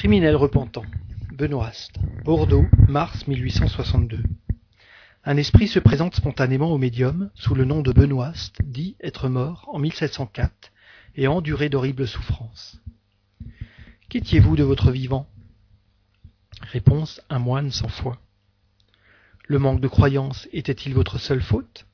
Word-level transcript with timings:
Criminel 0.00 0.34
repentant. 0.34 0.86
Benoist. 1.30 1.98
Bordeaux, 2.24 2.64
mars 2.88 3.26
1862. 3.26 4.22
Un 5.24 5.36
esprit 5.36 5.68
se 5.68 5.78
présente 5.78 6.14
spontanément 6.14 6.72
au 6.72 6.78
médium 6.78 7.30
sous 7.34 7.54
le 7.54 7.66
nom 7.66 7.82
de 7.82 7.92
Benoist, 7.92 8.56
dit 8.64 8.96
être 9.02 9.28
mort 9.28 9.68
en 9.70 9.78
1704 9.78 10.72
et 11.16 11.28
enduré 11.28 11.68
d'horribles 11.68 12.08
souffrances. 12.08 12.80
Qu'étiez-vous 14.08 14.56
de 14.56 14.62
votre 14.62 14.90
vivant? 14.90 15.28
Réponse 16.62 17.20
un 17.28 17.38
moine 17.38 17.70
sans 17.70 17.88
foi. 17.88 18.16
Le 19.48 19.58
manque 19.58 19.82
de 19.82 19.88
croyance 19.88 20.48
était-il 20.54 20.94
votre 20.94 21.18
seule 21.18 21.42
faute? 21.42 21.86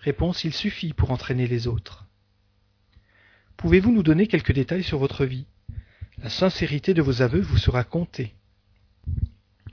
Réponse 0.00 0.42
il 0.42 0.52
suffit 0.52 0.94
pour 0.94 1.12
entraîner 1.12 1.46
les 1.46 1.68
autres. 1.68 2.08
Pouvez-vous 3.56 3.92
nous 3.92 4.02
donner 4.02 4.26
quelques 4.26 4.52
détails 4.52 4.82
sur 4.82 4.98
votre 4.98 5.24
vie? 5.24 5.46
La 6.22 6.28
sincérité 6.28 6.92
de 6.92 7.00
vos 7.00 7.22
aveux 7.22 7.40
vous 7.40 7.56
sera 7.56 7.82
comptée. 7.82 8.34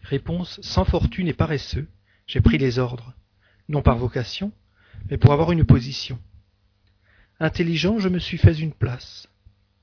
Réponse 0.04 0.62
sans 0.62 0.86
fortune 0.86 1.28
et 1.28 1.34
paresseux, 1.34 1.88
j'ai 2.26 2.40
pris 2.40 2.58
les 2.58 2.80
ordres, 2.80 3.14
non 3.68 3.82
par 3.82 3.98
vocation, 3.98 4.54
mais 5.10 5.18
pour 5.18 5.34
avoir 5.34 5.52
une 5.52 5.66
position. 5.66 6.20
Intelligent, 7.42 8.00
je 8.00 8.08
me 8.08 8.20
suis 8.20 8.38
fait 8.38 8.54
une 8.54 8.72
place. 8.72 9.28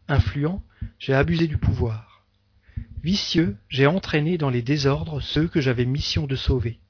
Influent, 0.09 0.63
j'ai 0.99 1.13
abusé 1.13 1.49
du 1.49 1.59
pouvoir. 1.59 2.25
Vicieux, 3.03 3.59
j'ai 3.69 3.87
entraîné 3.87 4.39
dans 4.39 4.51
les 4.51 4.63
désordres 4.63 5.23
ceux 5.23 5.47
que 5.47 5.61
j'avais 5.61 5.85
mission 5.85 6.27
de 6.27 6.35
sauver. 6.35 6.81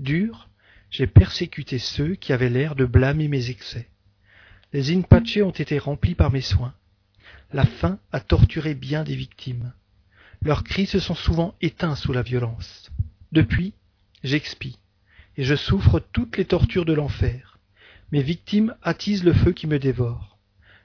Dur, 0.00 0.48
j'ai 0.90 1.06
persécuté 1.06 1.78
ceux 1.78 2.16
qui 2.16 2.32
avaient 2.32 2.50
l'air 2.50 2.74
de 2.74 2.84
blâmer 2.84 3.28
mes 3.28 3.50
excès. 3.50 3.88
Les 4.72 4.92
Inpache 4.94 5.38
ont 5.38 5.50
été 5.50 5.78
remplis 5.78 6.16
par 6.16 6.32
mes 6.32 6.40
soins. 6.40 6.74
La 7.50 7.64
faim 7.64 7.98
a 8.12 8.20
torturé 8.20 8.74
bien 8.74 9.04
des 9.04 9.16
victimes. 9.16 9.72
Leurs 10.42 10.64
cris 10.64 10.86
se 10.86 10.98
sont 10.98 11.14
souvent 11.14 11.54
éteints 11.62 11.96
sous 11.96 12.12
la 12.12 12.20
violence. 12.20 12.90
Depuis, 13.32 13.72
j'expie, 14.22 14.78
et 15.38 15.44
je 15.44 15.54
souffre 15.54 15.98
toutes 16.12 16.36
les 16.36 16.44
tortures 16.44 16.84
de 16.84 16.92
l'enfer. 16.92 17.58
Mes 18.12 18.22
victimes 18.22 18.74
attisent 18.82 19.24
le 19.24 19.32
feu 19.32 19.52
qui 19.52 19.66
me 19.66 19.78
dévore. 19.78 20.36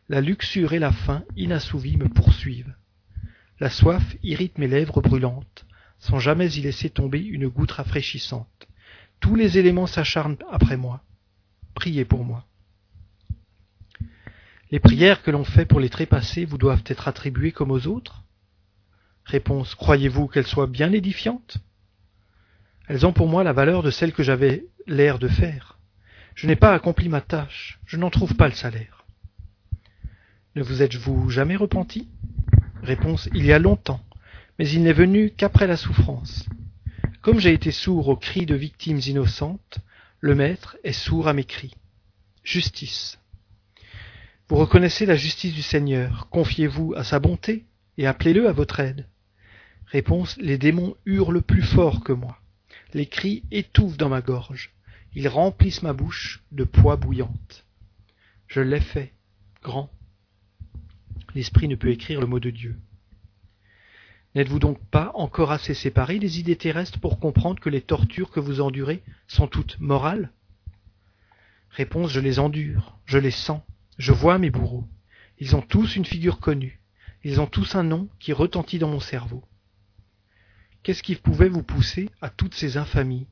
La 0.08 0.22
luxure 0.22 0.72
et 0.72 0.80
la 0.80 0.94
faim 0.94 1.24
inassouvies 1.36 1.98
me 1.98 2.08
poursuivent. 2.08 2.74
La 3.60 3.70
soif 3.70 4.16
irrite 4.24 4.58
mes 4.58 4.68
lèvres 4.68 5.02
brûlantes, 5.02 5.66
sans 6.00 6.20
jamais 6.20 6.52
y 6.54 6.62
laisser 6.62 6.90
tomber 6.90 7.20
une 7.20 7.50
goutte 7.50 7.72
rafraîchissante. 7.72 8.68
Tous 9.20 9.36
les 9.36 9.58
éléments 9.58 9.88
s'acharnent 9.88 10.38
après 10.50 10.78
moi. 10.78 11.04
Priez 11.74 12.06
pour 12.06 12.24
moi. 12.24 12.46
Les 14.74 14.80
prières 14.80 15.22
que 15.22 15.30
l'on 15.30 15.44
fait 15.44 15.68
pour 15.68 15.80
les 15.80 15.92
trépassés 15.92 16.46
vous 16.46 16.58
doivent 16.58 16.82
être 16.88 17.08
attribuées 17.08 17.52
comme 17.52 17.70
aux 17.70 17.86
autres? 17.86 18.24
Réponse. 19.24 19.76
Croyez-vous 19.76 20.28
qu'elles 20.28 20.48
soient 20.48 20.66
bien 20.66 20.92
édifiantes? 20.92 21.60
Elles 22.88 23.06
ont 23.06 23.14
pour 23.14 23.28
moi 23.28 23.44
la 23.44 23.54
valeur 23.54 23.84
de 23.84 23.92
celles 23.92 24.14
que 24.14 24.24
j'avais 24.24 24.66
l'air 24.88 25.20
de 25.20 25.28
faire. 25.28 25.78
Je 26.34 26.48
n'ai 26.48 26.56
pas 26.56 26.74
accompli 26.74 27.08
ma 27.08 27.22
tâche, 27.22 27.80
je 27.86 27.98
n'en 27.98 28.10
trouve 28.10 28.34
pas 28.34 28.48
le 28.48 28.56
salaire. 28.56 29.06
Ne 30.56 30.64
vous 30.64 30.82
êtes-vous 30.82 31.30
jamais 31.30 31.56
repenti? 31.56 32.08
Réponse. 32.82 33.30
Il 33.36 33.46
y 33.46 33.54
a 33.54 33.60
longtemps, 33.60 34.02
mais 34.58 34.68
il 34.68 34.82
n'est 34.82 34.92
venu 34.92 35.30
qu'après 35.38 35.68
la 35.68 35.78
souffrance. 35.78 36.50
Comme 37.22 37.40
j'ai 37.40 37.54
été 37.54 37.70
sourd 37.70 38.08
aux 38.08 38.18
cris 38.18 38.48
de 38.48 38.56
victimes 38.56 39.02
innocentes, 39.06 39.78
le 40.20 40.34
Maître 40.34 40.78
est 40.84 40.94
sourd 40.94 41.28
à 41.28 41.34
mes 41.34 41.46
cris. 41.46 41.76
Justice. 42.44 43.20
Vous 44.50 44.58
reconnaissez 44.58 45.06
la 45.06 45.16
justice 45.16 45.54
du 45.54 45.62
Seigneur, 45.62 46.28
confiez-vous 46.30 46.94
à 46.98 47.06
sa 47.06 47.20
bonté 47.20 47.66
et 47.98 48.06
appelez-le 48.06 48.50
à 48.50 48.52
votre 48.52 48.82
aide. 48.82 49.08
Réponse 49.86 50.36
Les 50.38 50.58
démons 50.58 50.98
hurlent 51.06 51.42
plus 51.42 51.62
fort 51.62 52.04
que 52.04 52.12
moi. 52.12 52.38
Les 52.94 53.06
cris 53.06 53.44
étouffent 53.52 53.96
dans 53.96 54.10
ma 54.10 54.22
gorge. 54.22 54.74
Ils 55.16 55.30
remplissent 55.30 55.82
ma 55.82 55.94
bouche 55.94 56.44
de 56.52 56.66
poids 56.66 56.98
bouillante. 56.98 57.66
Je 58.48 58.60
l'ai 58.60 58.82
fait, 58.82 59.14
grand. 59.62 59.90
L'esprit 61.36 61.70
ne 61.70 61.76
peut 61.76 61.90
écrire 61.90 62.20
le 62.20 62.28
mot 62.28 62.42
de 62.42 62.50
Dieu. 62.50 62.78
N'êtes-vous 64.36 64.60
donc 64.60 64.80
pas 64.90 65.12
encore 65.16 65.52
assez 65.52 65.74
séparés 65.74 66.20
des 66.20 66.40
idées 66.40 66.58
terrestres 66.58 67.00
pour 67.00 67.20
comprendre 67.20 67.62
que 67.62 67.70
les 67.70 67.82
tortures 67.82 68.30
que 68.30 68.42
vous 68.42 68.60
endurez 68.60 69.04
sont 69.28 69.48
toutes 69.48 69.80
morales? 69.80 70.32
Réponse 71.70 72.12
Je 72.12 72.20
les 72.20 72.40
endure, 72.40 72.98
je 73.06 73.18
les 73.18 73.32
sens, 73.32 73.62
je 73.98 74.12
vois 74.12 74.40
mes 74.40 74.50
bourreaux. 74.50 74.88
Ils 75.40 75.56
ont 75.56 75.62
tous 75.62 75.96
une 75.96 76.06
figure 76.06 76.40
connue. 76.40 76.80
Ils 77.24 77.40
ont 77.40 77.48
tous 77.48 77.76
un 77.76 77.84
nom 77.84 78.10
qui 78.20 78.34
retentit 78.34 78.80
dans 78.80 78.90
mon 78.90 79.00
cerveau. 79.00 79.44
Qu'est-ce 80.84 81.04
qui 81.04 81.16
pouvait 81.16 81.50
vous 81.50 81.64
pousser 81.64 82.10
à 82.22 82.30
toutes 82.30 82.56
ces 82.56 82.78
infamies? 82.78 83.28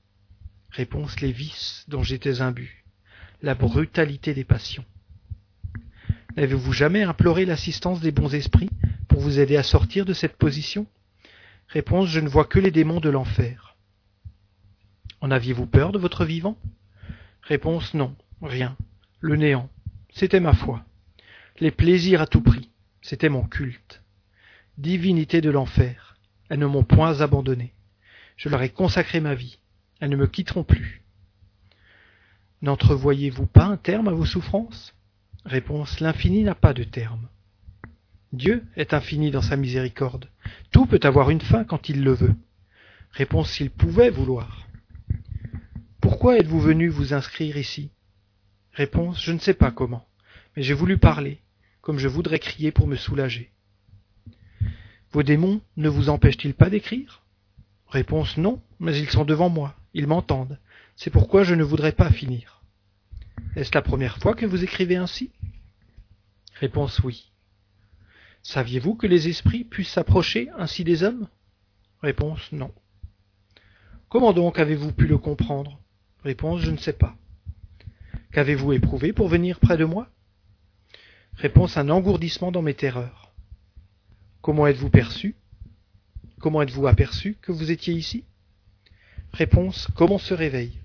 Réponse 0.70 1.20
les 1.20 1.34
vices 1.34 1.86
dont 1.90 2.02
j'étais 2.02 2.42
imbu, 2.42 2.86
la 3.42 3.56
brutalité 3.56 4.34
des 4.34 4.46
passions. 4.46 4.86
N'avez-vous 6.38 6.72
jamais 6.72 7.04
imploré 7.04 7.46
l'assistance 7.46 8.00
des 8.00 8.14
bons 8.14 8.34
esprits 8.34 8.70
pour 9.10 9.20
vous 9.20 9.40
aider 9.40 9.58
à 9.58 9.64
sortir 9.64 10.06
de 10.06 10.14
cette 10.14 10.38
position? 10.38 10.88
Réponse 11.68 12.08
Je 12.08 12.22
ne 12.22 12.30
vois 12.30 12.46
que 12.46 12.60
les 12.60 12.72
démons 12.72 13.02
de 13.02 13.10
l'enfer. 13.10 13.76
En 15.20 15.30
aviez-vous 15.30 15.66
peur 15.66 15.92
de 15.92 16.00
votre 16.00 16.24
vivant? 16.24 16.58
Réponse 17.42 17.94
Non, 17.94 18.16
rien, 18.42 18.78
le 19.20 19.36
néant. 19.36 19.70
C'était 20.12 20.40
ma 20.40 20.54
foi. 20.54 20.84
Les 21.60 21.72
plaisirs 21.72 22.22
à 22.22 22.28
tout 22.28 22.42
prix, 22.42 22.70
c'était 23.02 23.30
mon 23.30 23.44
culte. 23.44 24.02
Divinité 24.78 25.42
de 25.42 25.50
l'enfer, 25.50 26.18
elles 26.50 26.60
ne 26.60 26.66
m'ont 26.66 26.84
point 26.84 27.22
abandonné. 27.22 27.74
Je 28.38 28.50
leur 28.50 28.62
ai 28.62 28.70
consacré 28.70 29.20
ma 29.20 29.36
vie. 29.36 29.60
Elles 30.00 30.10
ne 30.10 30.16
me 30.16 30.28
quitteront 30.28 30.64
plus. 30.64 31.02
N'entrevoyez-vous 32.62 33.46
pas 33.46 33.66
un 33.66 33.78
terme 33.78 34.08
à 34.08 34.12
vos 34.12 34.26
souffrances? 34.26 34.96
Réponse 35.46 36.00
L'infini 36.00 36.44
n'a 36.44 36.56
pas 36.56 36.74
de 36.74 36.84
terme. 36.84 37.28
Dieu 38.34 38.64
est 38.76 38.94
infini 38.94 39.32
dans 39.32 39.42
sa 39.42 39.58
miséricorde. 39.58 40.30
Tout 40.72 40.86
peut 40.86 41.00
avoir 41.04 41.30
une 41.30 41.42
fin 41.42 41.64
quand 41.64 41.90
il 41.90 42.04
le 42.04 42.14
veut. 42.14 42.36
Réponse 43.12 43.52
S'il 43.52 43.70
pouvait 43.70 44.10
vouloir. 44.10 44.68
Pourquoi 46.00 46.38
êtes-vous 46.38 46.60
venu 46.60 46.88
vous 46.88 47.14
inscrire 47.14 47.58
ici? 47.58 47.92
Réponse 48.74 49.22
Je 49.22 49.32
ne 49.32 49.40
sais 49.40 49.54
pas 49.54 49.72
comment, 49.72 50.08
mais 50.56 50.64
j'ai 50.64 50.74
voulu 50.74 50.98
parler, 50.98 51.42
comme 51.82 52.00
je 52.00 52.08
voudrais 52.08 52.40
crier 52.40 52.72
pour 52.72 52.88
me 52.88 52.96
soulager. 52.96 53.52
Vos 55.12 55.24
démons 55.24 55.62
ne 55.76 55.90
vous 55.90 56.10
empêchent-ils 56.10 56.54
pas 56.54 56.70
d'écrire? 56.70 57.24
Réponse 57.88 58.38
Non, 58.38 58.62
mais 58.80 58.98
ils 58.98 59.10
sont 59.10 59.26
devant 59.26 59.50
moi, 59.50 59.76
ils 59.94 60.08
m'entendent. 60.08 60.58
C'est 60.96 61.10
pourquoi 61.10 61.44
je 61.44 61.56
ne 61.56 61.64
voudrais 61.64 61.92
pas 61.92 62.12
finir. 62.12 62.62
Est-ce 63.56 63.72
la 63.74 63.82
première 63.82 64.18
fois 64.20 64.34
que 64.34 64.46
vous 64.46 64.64
écrivez 64.64 64.96
ainsi? 64.96 65.32
Réponse 66.60 67.00
Oui. 67.04 67.32
Saviez-vous 68.44 68.96
que 68.96 69.08
les 69.08 69.28
esprits 69.28 69.66
puissent 69.66 69.92
s'approcher 69.92 70.50
ainsi 70.58 70.86
des 70.86 71.04
hommes? 71.04 71.28
Réponse 72.02 72.52
Non. 72.54 72.74
Comment 74.08 74.32
donc 74.32 74.60
avez-vous 74.60 74.94
pu 74.94 75.08
le 75.08 75.18
comprendre? 75.18 75.80
Réponse 76.24 76.62
Je 76.62 76.72
ne 76.72 76.78
sais 76.78 76.94
pas. 76.94 77.16
Qu'avez-vous 78.32 78.72
éprouvé 78.74 79.12
pour 79.12 79.28
venir 79.28 79.60
près 79.60 79.78
de 79.78 79.84
moi? 79.84 80.08
Réponse 81.36 81.78
un 81.78 81.90
engourdissement 81.90 82.52
dans 82.52 82.62
mes 82.62 82.74
terreurs. 82.74 83.34
Comment 84.42 84.68
êtes-vous 84.68 84.90
perçu? 84.90 85.36
Comment 86.40 86.62
êtes-vous 86.62 86.88
aperçu 86.88 87.38
que 87.42 87.52
vous 87.52 87.72
étiez 87.72 87.94
ici? 87.94 88.24
Réponse 89.34 89.88
Comment 89.96 90.18
se 90.18 90.34
réveille? 90.34 90.80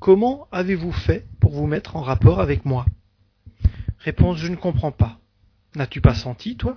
Comment 0.00 0.48
avez-vous 0.50 0.92
fait 0.92 1.24
pour 1.38 1.52
vous 1.52 1.66
mettre 1.66 1.94
en 1.94 2.02
rapport 2.02 2.40
avec 2.40 2.64
moi? 2.64 2.84
Réponse 4.00 4.38
Je 4.38 4.48
ne 4.48 4.56
comprends 4.56 4.92
pas. 4.92 5.20
N'as-tu 5.76 6.00
pas 6.00 6.14
senti, 6.14 6.56
toi? 6.56 6.76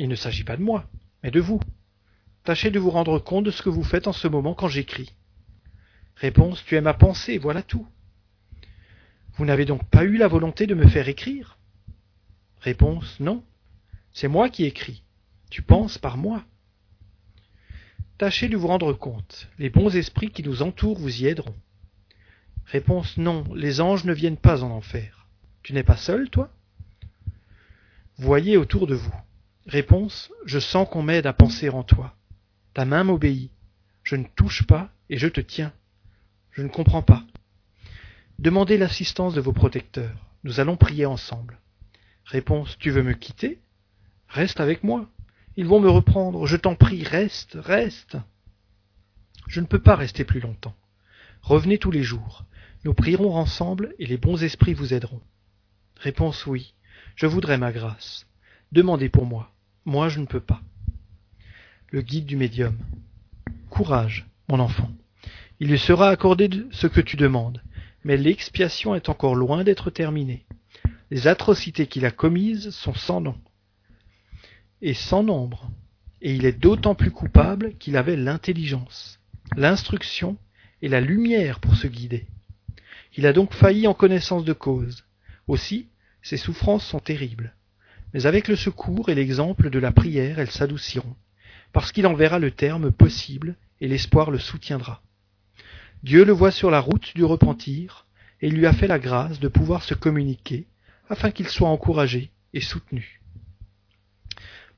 Il 0.00 0.08
ne 0.08 0.16
s'agit 0.16 0.42
pas 0.42 0.56
de 0.56 0.62
moi, 0.62 0.84
mais 1.22 1.30
de 1.30 1.40
vous. 1.40 1.60
Tâchez 2.42 2.70
de 2.72 2.80
vous 2.80 2.90
rendre 2.90 3.20
compte 3.20 3.44
de 3.44 3.52
ce 3.52 3.62
que 3.62 3.70
vous 3.70 3.84
faites 3.84 4.08
en 4.08 4.12
ce 4.12 4.26
moment 4.26 4.54
quand 4.54 4.68
j'écris. 4.68 5.14
Réponse 6.16 6.64
Tu 6.64 6.76
es 6.76 6.80
ma 6.80 6.94
pensée, 6.94 7.38
voilà 7.38 7.62
tout. 7.62 7.86
Vous 9.36 9.44
n'avez 9.44 9.64
donc 9.64 9.84
pas 9.84 10.04
eu 10.04 10.16
la 10.16 10.28
volonté 10.28 10.66
de 10.66 10.74
me 10.74 10.86
faire 10.86 11.08
écrire? 11.08 11.58
Réponse 12.60 13.18
Non. 13.20 13.42
C'est 14.12 14.28
moi 14.28 14.48
qui 14.48 14.64
écris. 14.64 15.02
Tu 15.50 15.62
penses 15.62 15.98
par 15.98 16.16
moi. 16.16 16.44
Tâchez 18.16 18.48
de 18.48 18.56
vous 18.56 18.68
rendre 18.68 18.92
compte. 18.92 19.48
Les 19.58 19.70
bons 19.70 19.94
esprits 19.96 20.30
qui 20.30 20.44
nous 20.44 20.62
entourent 20.62 20.98
vous 20.98 21.22
y 21.22 21.26
aideront. 21.26 21.56
Réponse 22.66 23.16
Non. 23.16 23.44
Les 23.54 23.80
anges 23.80 24.04
ne 24.04 24.14
viennent 24.14 24.36
pas 24.36 24.62
en 24.62 24.70
enfer. 24.70 25.26
Tu 25.62 25.72
n'es 25.72 25.82
pas 25.82 25.96
seul, 25.96 26.30
toi? 26.30 26.50
Voyez 28.16 28.56
autour 28.56 28.86
de 28.86 28.94
vous. 28.94 29.14
Réponse 29.66 30.30
Je 30.46 30.60
sens 30.60 30.88
qu'on 30.88 31.02
m'aide 31.02 31.26
à 31.26 31.32
penser 31.32 31.68
en 31.68 31.82
toi. 31.82 32.14
Ta 32.72 32.84
main 32.84 33.02
m'obéit. 33.02 33.50
Je 34.04 34.14
ne 34.14 34.24
touche 34.36 34.64
pas 34.64 34.90
et 35.10 35.18
je 35.18 35.26
te 35.26 35.40
tiens. 35.40 35.72
Je 36.54 36.62
ne 36.62 36.68
comprends 36.68 37.02
pas. 37.02 37.24
Demandez 38.38 38.78
l'assistance 38.78 39.34
de 39.34 39.40
vos 39.40 39.52
protecteurs. 39.52 40.16
Nous 40.44 40.60
allons 40.60 40.76
prier 40.76 41.04
ensemble. 41.04 41.58
Réponse 42.24 42.78
Tu 42.78 42.90
veux 42.90 43.02
me 43.02 43.12
quitter? 43.12 43.58
Reste 44.28 44.60
avec 44.60 44.84
moi. 44.84 45.08
Ils 45.56 45.66
vont 45.66 45.80
me 45.80 45.90
reprendre. 45.90 46.46
Je 46.46 46.56
t'en 46.56 46.76
prie, 46.76 47.02
reste, 47.02 47.58
reste. 47.60 48.16
Je 49.48 49.60
ne 49.60 49.66
peux 49.66 49.80
pas 49.80 49.96
rester 49.96 50.24
plus 50.24 50.38
longtemps. 50.38 50.76
Revenez 51.42 51.78
tous 51.78 51.90
les 51.90 52.04
jours. 52.04 52.44
Nous 52.84 52.94
prierons 52.94 53.34
ensemble 53.34 53.94
et 53.98 54.06
les 54.06 54.16
bons 54.16 54.44
esprits 54.44 54.74
vous 54.74 54.94
aideront. 54.94 55.20
Réponse 55.98 56.46
oui. 56.46 56.74
Je 57.16 57.26
voudrais 57.26 57.58
ma 57.58 57.72
grâce. 57.72 58.26
Demandez 58.70 59.08
pour 59.08 59.26
moi. 59.26 59.50
Moi, 59.84 60.08
je 60.08 60.20
ne 60.20 60.26
peux 60.26 60.40
pas. 60.40 60.62
Le 61.90 62.00
guide 62.00 62.26
du 62.26 62.36
médium. 62.36 62.78
Courage, 63.70 64.26
mon 64.48 64.60
enfant. 64.60 64.90
Il 65.60 65.68
lui 65.68 65.78
sera 65.78 66.08
accordé 66.08 66.50
ce 66.72 66.86
que 66.86 67.00
tu 67.00 67.16
demandes, 67.16 67.62
mais 68.04 68.16
l'expiation 68.16 68.94
est 68.94 69.08
encore 69.08 69.34
loin 69.34 69.64
d'être 69.64 69.90
terminée. 69.90 70.44
Les 71.10 71.26
atrocités 71.26 71.86
qu'il 71.86 72.06
a 72.06 72.10
commises 72.10 72.70
sont 72.70 72.94
sans 72.94 73.20
nom 73.20 73.36
et 74.84 74.92
sans 74.92 75.22
nombre, 75.22 75.70
et 76.20 76.34
il 76.34 76.44
est 76.44 76.60
d'autant 76.60 76.94
plus 76.94 77.10
coupable 77.10 77.74
qu'il 77.78 77.96
avait 77.96 78.16
l'intelligence, 78.16 79.18
l'instruction 79.56 80.36
et 80.82 80.88
la 80.88 81.00
lumière 81.00 81.58
pour 81.58 81.74
se 81.74 81.86
guider. 81.86 82.26
Il 83.16 83.26
a 83.26 83.32
donc 83.32 83.54
failli 83.54 83.86
en 83.86 83.94
connaissance 83.94 84.44
de 84.44 84.52
cause. 84.52 85.04
Aussi, 85.48 85.88
ses 86.20 86.36
souffrances 86.36 86.86
sont 86.86 86.98
terribles. 86.98 87.54
Mais 88.12 88.26
avec 88.26 88.46
le 88.46 88.56
secours 88.56 89.08
et 89.08 89.14
l'exemple 89.14 89.70
de 89.70 89.78
la 89.78 89.92
prière, 89.92 90.38
elles 90.38 90.50
s'adouciront, 90.50 91.16
parce 91.72 91.90
qu'il 91.90 92.06
en 92.06 92.14
verra 92.14 92.38
le 92.38 92.50
terme 92.50 92.92
possible 92.92 93.56
et 93.80 93.88
l'espoir 93.88 94.30
le 94.30 94.38
soutiendra. 94.38 95.02
Dieu 96.04 96.26
le 96.26 96.34
voit 96.34 96.50
sur 96.50 96.70
la 96.70 96.80
route 96.80 97.12
du 97.14 97.24
repentir, 97.24 98.04
et 98.42 98.50
lui 98.50 98.66
a 98.66 98.74
fait 98.74 98.86
la 98.86 98.98
grâce 98.98 99.40
de 99.40 99.48
pouvoir 99.48 99.82
se 99.82 99.94
communiquer, 99.94 100.66
afin 101.08 101.30
qu'il 101.30 101.48
soit 101.48 101.70
encouragé 101.70 102.30
et 102.52 102.60
soutenu. 102.60 103.22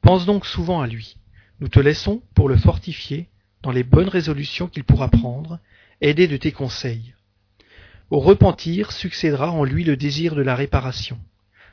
Pense 0.02 0.24
donc 0.24 0.46
souvent 0.46 0.80
à 0.80 0.86
lui. 0.86 1.16
Nous 1.58 1.66
te 1.66 1.80
laissons 1.80 2.22
pour 2.36 2.48
le 2.48 2.56
fortifier 2.56 3.26
dans 3.62 3.72
les 3.72 3.82
bonnes 3.82 4.08
résolutions 4.08 4.68
qu'il 4.68 4.84
pourra 4.84 5.08
prendre, 5.08 5.58
aidé 6.00 6.28
de 6.28 6.36
tes 6.36 6.52
conseils. 6.52 7.12
Au 8.10 8.20
repentir 8.20 8.92
succédera 8.92 9.50
en 9.50 9.64
lui 9.64 9.82
le 9.82 9.96
désir 9.96 10.36
de 10.36 10.42
la 10.42 10.54
réparation. 10.54 11.18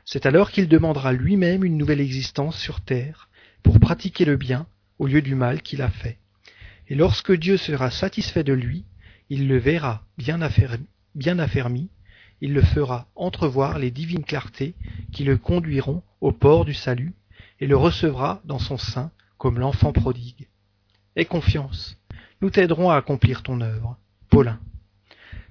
C'est 0.04 0.26
alors 0.26 0.50
qu'il 0.50 0.66
demandera 0.66 1.12
lui-même 1.12 1.62
une 1.62 1.78
nouvelle 1.78 2.00
existence 2.00 2.58
sur 2.58 2.80
terre 2.80 3.28
pour 3.62 3.78
pratiquer 3.78 4.24
le 4.24 4.36
bien 4.36 4.66
au 4.98 5.06
lieu 5.06 5.22
du 5.22 5.36
mal 5.36 5.62
qu'il 5.62 5.80
a 5.80 5.90
fait. 5.90 6.18
Et 6.88 6.96
lorsque 6.96 7.32
Dieu 7.32 7.56
sera 7.56 7.92
satisfait 7.92 8.42
de 8.42 8.52
lui, 8.52 8.84
il 9.30 9.48
le 9.48 9.58
verra 9.58 10.04
bien 10.18 10.40
affermi, 10.42 11.90
il 12.40 12.52
le 12.52 12.62
fera 12.62 13.08
entrevoir 13.14 13.78
les 13.78 13.90
divines 13.90 14.24
clartés 14.24 14.74
qui 15.12 15.24
le 15.24 15.38
conduiront 15.38 16.02
au 16.20 16.32
port 16.32 16.64
du 16.64 16.74
salut 16.74 17.14
et 17.60 17.66
le 17.66 17.76
recevra 17.76 18.42
dans 18.44 18.58
son 18.58 18.76
sein 18.76 19.10
comme 19.38 19.58
l'enfant 19.58 19.92
prodigue. 19.92 20.48
Aie 21.16 21.24
confiance, 21.24 21.98
nous 22.40 22.50
t'aiderons 22.50 22.90
à 22.90 22.96
accomplir 22.96 23.42
ton 23.42 23.60
œuvre. 23.60 23.96
Paulin. 24.28 24.60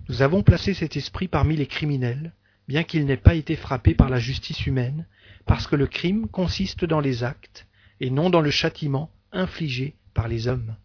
Nous 0.09 0.21
avons 0.21 0.43
placé 0.43 0.73
cet 0.73 0.97
esprit 0.97 1.27
parmi 1.27 1.55
les 1.55 1.67
criminels, 1.67 2.33
bien 2.67 2.83
qu'il 2.83 3.05
n'ait 3.05 3.17
pas 3.17 3.35
été 3.35 3.55
frappé 3.55 3.95
par 3.95 4.09
la 4.09 4.19
justice 4.19 4.65
humaine, 4.65 5.07
parce 5.45 5.67
que 5.67 5.75
le 5.75 5.87
crime 5.87 6.27
consiste 6.27 6.85
dans 6.85 6.99
les 6.99 7.23
actes, 7.23 7.67
et 7.99 8.09
non 8.09 8.29
dans 8.29 8.41
le 8.41 8.51
châtiment 8.51 9.09
infligé 9.31 9.95
par 10.13 10.27
les 10.27 10.47
hommes. 10.47 10.75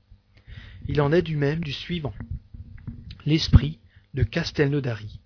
Il 0.87 1.01
en 1.01 1.13
est 1.13 1.23
du 1.23 1.37
même 1.37 1.61
du 1.61 1.73
suivant. 1.73 2.15
L'esprit 3.29 3.79
de 4.15 4.23
Castelnaudary. 4.23 5.21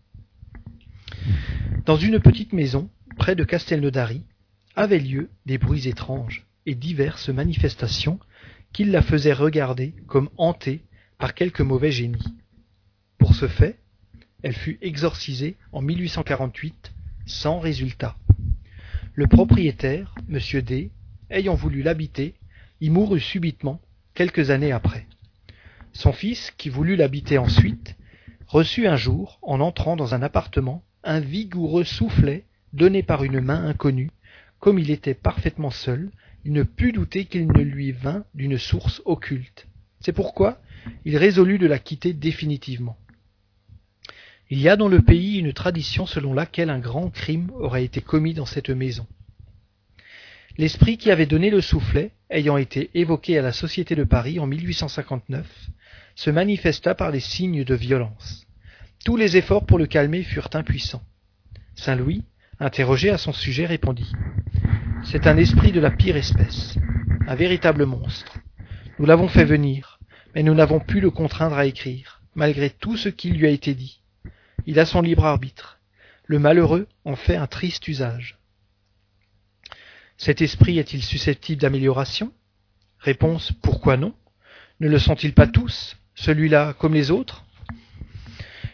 Dans 1.86 1.94
une 1.94 2.18
petite 2.18 2.52
maison, 2.52 2.90
près 3.16 3.36
de 3.36 3.44
Castelnaudary, 3.44 4.24
avaient 4.74 4.98
lieu 4.98 5.30
des 5.46 5.56
bruits 5.56 5.86
étranges 5.86 6.44
et 6.66 6.74
diverses 6.74 7.28
manifestations 7.28 8.18
qui 8.72 8.82
la 8.82 9.02
faisaient 9.02 9.32
regarder 9.32 9.94
comme 10.08 10.30
hantée 10.36 10.82
par 11.16 11.32
quelque 11.32 11.62
mauvais 11.62 11.92
génie. 11.92 12.24
Pour 13.18 13.36
ce 13.36 13.46
fait, 13.46 13.78
elle 14.42 14.56
fut 14.56 14.78
exorcisée 14.82 15.54
en 15.70 15.80
1848 15.80 16.92
sans 17.26 17.60
résultat. 17.60 18.16
Le 19.14 19.28
propriétaire, 19.28 20.12
M. 20.28 20.40
D, 20.60 20.90
ayant 21.30 21.54
voulu 21.54 21.82
l'habiter, 21.82 22.34
y 22.80 22.90
mourut 22.90 23.20
subitement 23.20 23.80
quelques 24.12 24.50
années 24.50 24.72
après. 24.72 25.06
Son 25.92 26.12
fils, 26.12 26.52
qui 26.56 26.68
voulut 26.68 26.96
l'habiter 26.96 27.38
ensuite, 27.38 27.96
reçut 28.46 28.86
un 28.86 28.96
jour, 28.96 29.38
en 29.42 29.60
entrant 29.60 29.96
dans 29.96 30.14
un 30.14 30.22
appartement, 30.22 30.82
un 31.04 31.20
vigoureux 31.20 31.84
soufflet 31.84 32.44
donné 32.72 33.02
par 33.02 33.24
une 33.24 33.40
main 33.40 33.64
inconnue 33.64 34.10
comme 34.62 34.78
il 34.78 34.92
était 34.92 35.14
parfaitement 35.14 35.72
seul, 35.72 36.12
il 36.44 36.52
ne 36.52 36.62
put 36.62 36.92
douter 36.92 37.24
qu'il 37.24 37.48
ne 37.48 37.62
lui 37.62 37.90
vînt 37.90 38.24
d'une 38.32 38.58
source 38.58 39.02
occulte. 39.04 39.66
C'est 39.98 40.12
pourquoi 40.12 40.60
il 41.04 41.16
résolut 41.16 41.58
de 41.58 41.66
la 41.66 41.80
quitter 41.80 42.12
définitivement. 42.12 42.96
Il 44.50 44.60
y 44.60 44.68
a 44.68 44.76
dans 44.76 44.86
le 44.86 45.02
pays 45.02 45.38
une 45.38 45.52
tradition 45.52 46.06
selon 46.06 46.32
laquelle 46.32 46.70
un 46.70 46.78
grand 46.78 47.10
crime 47.10 47.50
aurait 47.56 47.84
été 47.84 48.00
commis 48.00 48.34
dans 48.34 48.46
cette 48.46 48.70
maison. 48.70 49.04
L'esprit 50.58 50.98
qui 50.98 51.10
avait 51.10 51.26
donné 51.26 51.50
le 51.50 51.60
soufflet, 51.60 52.12
ayant 52.30 52.56
été 52.56 52.90
évoqué 52.94 53.38
à 53.38 53.42
la 53.42 53.52
Société 53.52 53.94
de 53.94 54.04
Paris 54.04 54.38
en 54.38 54.46
1859, 54.46 55.46
se 56.14 56.30
manifesta 56.30 56.94
par 56.94 57.12
des 57.12 57.20
signes 57.20 57.64
de 57.64 57.74
violence. 57.74 58.46
Tous 59.04 59.16
les 59.16 59.36
efforts 59.36 59.66
pour 59.66 59.78
le 59.78 59.86
calmer 59.86 60.22
furent 60.22 60.50
impuissants. 60.54 61.02
Saint 61.74 61.96
Louis, 61.96 62.22
interrogé 62.60 63.10
à 63.10 63.18
son 63.18 63.32
sujet, 63.32 63.66
répondit 63.66 64.12
c'est 65.04 65.26
un 65.26 65.36
esprit 65.36 65.72
de 65.72 65.80
la 65.80 65.90
pire 65.90 66.16
espèce, 66.16 66.76
un 67.26 67.34
véritable 67.34 67.86
monstre. 67.86 68.38
Nous 68.98 69.06
l'avons 69.06 69.28
fait 69.28 69.44
venir, 69.44 69.98
mais 70.34 70.42
nous 70.42 70.54
n'avons 70.54 70.80
pu 70.80 71.00
le 71.00 71.10
contraindre 71.10 71.56
à 71.56 71.66
écrire, 71.66 72.22
malgré 72.34 72.70
tout 72.70 72.96
ce 72.96 73.08
qui 73.08 73.30
lui 73.30 73.46
a 73.46 73.50
été 73.50 73.74
dit. 73.74 74.00
Il 74.64 74.78
a 74.78 74.86
son 74.86 75.02
libre 75.02 75.24
arbitre. 75.24 75.80
Le 76.26 76.38
malheureux 76.38 76.86
en 77.04 77.16
fait 77.16 77.36
un 77.36 77.48
triste 77.48 77.88
usage. 77.88 78.38
Cet 80.24 80.40
esprit 80.40 80.78
est-il 80.78 81.02
susceptible 81.02 81.60
d'amélioration? 81.60 82.30
Réponse 83.00 83.50
pourquoi 83.60 83.96
non? 83.96 84.14
Ne 84.78 84.88
le 84.88 85.00
sont-ils 85.00 85.34
pas 85.34 85.48
tous, 85.48 85.96
celui-là 86.14 86.74
comme 86.78 86.94
les 86.94 87.10
autres? 87.10 87.44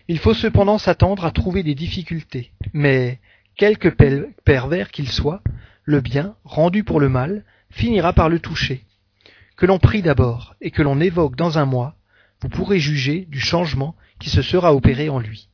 Il 0.08 0.18
faut 0.18 0.34
cependant 0.34 0.76
s'attendre 0.76 1.24
à 1.24 1.30
trouver 1.30 1.62
des 1.62 1.74
difficultés, 1.74 2.52
mais 2.74 3.18
quelque 3.56 3.88
pervers 4.44 4.90
qu'il 4.90 5.08
soit, 5.08 5.42
le 5.84 6.02
bien, 6.02 6.34
rendu 6.44 6.84
pour 6.84 7.00
le 7.00 7.08
mal, 7.08 7.46
finira 7.70 8.12
par 8.12 8.28
le 8.28 8.40
toucher. 8.40 8.84
Que 9.56 9.64
l'on 9.64 9.78
prie 9.78 10.02
d'abord 10.02 10.54
et 10.60 10.70
que 10.70 10.82
l'on 10.82 11.00
évoque 11.00 11.34
dans 11.34 11.56
un 11.56 11.64
mois, 11.64 11.96
vous 12.42 12.50
pourrez 12.50 12.78
juger 12.78 13.26
du 13.30 13.40
changement 13.40 13.96
qui 14.18 14.28
se 14.28 14.42
sera 14.42 14.74
opéré 14.74 15.08
en 15.08 15.18
lui. 15.18 15.48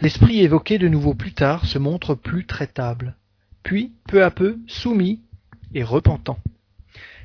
L'esprit 0.00 0.42
évoqué 0.42 0.78
de 0.78 0.86
nouveau 0.86 1.14
plus 1.14 1.32
tard 1.32 1.66
se 1.66 1.78
montre 1.80 2.14
plus 2.14 2.46
traitable, 2.46 3.16
puis 3.62 3.92
peu 4.08 4.24
à 4.24 4.30
peu 4.30 4.58
soumis 4.66 5.20
et 5.74 5.82
repentant. 5.82 6.38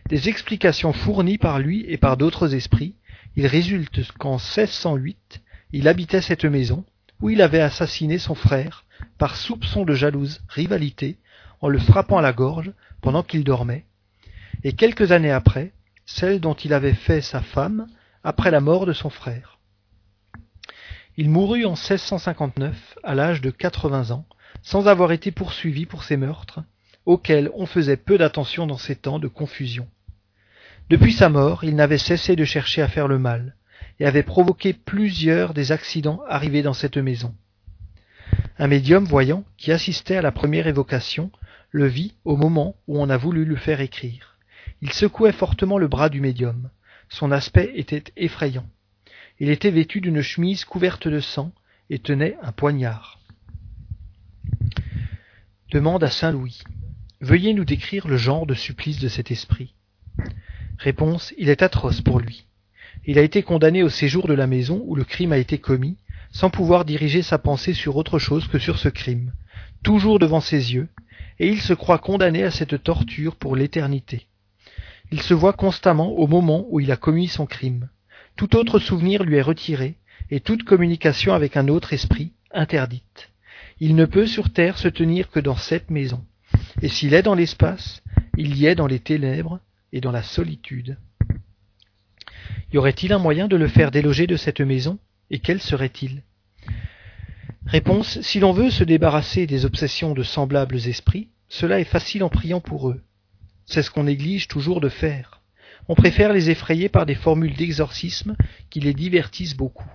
Des 0.09 0.29
explications 0.29 0.93
fournies 0.93 1.37
par 1.37 1.59
lui 1.59 1.83
et 1.87 1.97
par 1.97 2.17
d'autres 2.17 2.53
esprits, 2.53 2.95
il 3.35 3.47
résulte 3.47 4.11
qu'en 4.13 4.33
1608, 4.33 5.41
il 5.73 5.87
habitait 5.87 6.21
cette 6.21 6.45
maison, 6.45 6.85
où 7.21 7.29
il 7.29 7.41
avait 7.41 7.61
assassiné 7.61 8.17
son 8.17 8.35
frère 8.35 8.85
par 9.17 9.35
soupçon 9.35 9.83
de 9.83 9.93
jalouse 9.93 10.41
rivalité 10.47 11.17
en 11.61 11.69
le 11.69 11.79
frappant 11.79 12.17
à 12.17 12.21
la 12.21 12.33
gorge 12.33 12.71
pendant 13.01 13.23
qu'il 13.23 13.43
dormait, 13.43 13.85
et 14.63 14.73
quelques 14.73 15.11
années 15.11 15.31
après, 15.31 15.73
celle 16.05 16.39
dont 16.39 16.53
il 16.53 16.73
avait 16.73 16.93
fait 16.93 17.21
sa 17.21 17.41
femme 17.41 17.87
après 18.23 18.51
la 18.51 18.61
mort 18.61 18.85
de 18.85 18.93
son 18.93 19.09
frère. 19.09 19.59
Il 21.17 21.29
mourut 21.29 21.65
en 21.65 21.71
1659 21.71 22.97
à 23.03 23.15
l'âge 23.15 23.41
de 23.41 23.49
80 23.49 24.11
ans, 24.11 24.25
sans 24.61 24.87
avoir 24.87 25.11
été 25.11 25.31
poursuivi 25.31 25.85
pour 25.85 26.03
ces 26.03 26.17
meurtres, 26.17 26.61
auxquels 27.05 27.51
on 27.53 27.65
faisait 27.65 27.97
peu 27.97 28.17
d'attention 28.17 28.67
dans 28.67 28.77
ces 28.77 28.95
temps 28.95 29.19
de 29.19 29.27
confusion. 29.27 29.87
Depuis 30.89 31.13
sa 31.13 31.29
mort, 31.29 31.63
il 31.63 31.75
n'avait 31.75 31.97
cessé 31.97 32.35
de 32.35 32.45
chercher 32.45 32.81
à 32.81 32.87
faire 32.87 33.07
le 33.07 33.19
mal, 33.19 33.55
et 33.99 34.05
avait 34.05 34.23
provoqué 34.23 34.73
plusieurs 34.73 35.53
des 35.53 35.71
accidents 35.71 36.21
arrivés 36.27 36.61
dans 36.61 36.73
cette 36.73 36.97
maison. 36.97 37.33
Un 38.57 38.67
médium 38.67 39.05
voyant, 39.05 39.43
qui 39.57 39.71
assistait 39.71 40.17
à 40.17 40.21
la 40.21 40.31
première 40.31 40.67
évocation, 40.67 41.31
le 41.71 41.87
vit 41.87 42.13
au 42.23 42.37
moment 42.37 42.75
où 42.87 43.01
on 43.01 43.09
a 43.09 43.17
voulu 43.17 43.45
le 43.45 43.55
faire 43.55 43.81
écrire. 43.81 44.37
Il 44.81 44.93
secouait 44.93 45.31
fortement 45.31 45.77
le 45.77 45.87
bras 45.87 46.09
du 46.09 46.21
médium. 46.21 46.69
Son 47.09 47.31
aspect 47.31 47.71
était 47.75 48.03
effrayant. 48.15 48.65
Il 49.39 49.49
était 49.49 49.71
vêtu 49.71 50.01
d'une 50.01 50.21
chemise 50.21 50.65
couverte 50.65 51.07
de 51.07 51.19
sang 51.19 51.51
et 51.89 51.99
tenait 51.99 52.37
un 52.41 52.51
poignard. 52.51 53.19
Demande 55.71 56.03
à 56.03 56.11
Saint 56.11 56.31
Louis. 56.31 56.61
Veuillez 57.21 57.55
nous 57.55 57.65
décrire 57.65 58.07
le 58.07 58.17
genre 58.17 58.45
de 58.45 58.53
supplice 58.53 58.99
de 58.99 59.07
cet 59.07 59.31
esprit. 59.31 59.73
Réponse. 60.77 61.33
Il 61.39 61.49
est 61.49 61.63
atroce 61.63 62.01
pour 62.01 62.19
lui. 62.19 62.45
Il 63.07 63.17
a 63.17 63.23
été 63.23 63.41
condamné 63.41 63.81
au 63.81 63.89
séjour 63.89 64.27
de 64.27 64.35
la 64.35 64.45
maison 64.45 64.83
où 64.85 64.93
le 64.93 65.03
crime 65.03 65.31
a 65.31 65.39
été 65.39 65.57
commis, 65.57 65.97
sans 66.31 66.51
pouvoir 66.51 66.85
diriger 66.85 67.23
sa 67.23 67.39
pensée 67.39 67.73
sur 67.73 67.95
autre 67.95 68.19
chose 68.19 68.47
que 68.47 68.59
sur 68.59 68.77
ce 68.77 68.89
crime, 68.89 69.33
toujours 69.81 70.19
devant 70.19 70.39
ses 70.39 70.75
yeux, 70.75 70.87
et 71.39 71.47
il 71.47 71.59
se 71.59 71.73
croit 71.73 71.97
condamné 71.97 72.43
à 72.43 72.51
cette 72.51 72.83
torture 72.83 73.35
pour 73.35 73.55
l'éternité. 73.55 74.27
Il 75.11 75.21
se 75.21 75.33
voit 75.33 75.53
constamment 75.53 76.11
au 76.11 76.27
moment 76.27 76.67
où 76.69 76.79
il 76.79 76.91
a 76.91 76.95
commis 76.95 77.27
son 77.27 77.47
crime. 77.47 77.89
Tout 78.35 78.55
autre 78.55 78.77
souvenir 78.77 79.23
lui 79.23 79.37
est 79.37 79.41
retiré, 79.41 79.95
et 80.29 80.41
toute 80.41 80.63
communication 80.63 81.33
avec 81.33 81.57
un 81.57 81.69
autre 81.69 81.91
esprit 81.91 82.33
interdite. 82.51 83.31
Il 83.79 83.95
ne 83.95 84.05
peut 84.05 84.25
sur 84.25 84.53
terre 84.53 84.77
se 84.77 84.87
tenir 84.87 85.29
que 85.29 85.39
dans 85.39 85.57
cette 85.57 85.91
maison, 85.91 86.23
et 86.81 86.87
s'il 86.87 87.13
est 87.13 87.23
dans 87.23 87.35
l'espace, 87.35 88.01
il 88.37 88.55
y 88.55 88.65
est 88.65 88.75
dans 88.75 88.87
les 88.87 88.99
ténèbres 88.99 89.59
et 89.91 90.01
dans 90.01 90.11
la 90.11 90.23
solitude. 90.23 90.97
Y 92.71 92.77
aurait-il 92.77 93.11
un 93.11 93.19
moyen 93.19 93.47
de 93.47 93.55
le 93.55 93.67
faire 93.67 93.91
déloger 93.91 94.27
de 94.27 94.37
cette 94.37 94.61
maison, 94.61 94.97
et 95.29 95.39
quel 95.39 95.61
serait-il? 95.61 96.23
Réponse 97.65 98.21
Si 98.21 98.39
l'on 98.39 98.53
veut 98.53 98.69
se 98.69 98.83
débarrasser 98.83 99.47
des 99.47 99.65
obsessions 99.65 100.13
de 100.13 100.23
semblables 100.23 100.87
esprits, 100.87 101.29
cela 101.49 101.79
est 101.79 101.83
facile 101.83 102.23
en 102.23 102.29
priant 102.29 102.61
pour 102.61 102.89
eux. 102.89 103.01
C'est 103.65 103.81
ce 103.81 103.91
qu'on 103.91 104.03
néglige 104.03 104.47
toujours 104.47 104.81
de 104.81 104.89
faire. 104.89 105.41
On 105.87 105.95
préfère 105.95 106.33
les 106.33 106.49
effrayer 106.49 106.89
par 106.89 107.05
des 107.05 107.15
formules 107.15 107.55
d'exorcisme 107.55 108.35
qui 108.69 108.79
les 108.79 108.93
divertissent 108.93 109.55
beaucoup. 109.55 109.89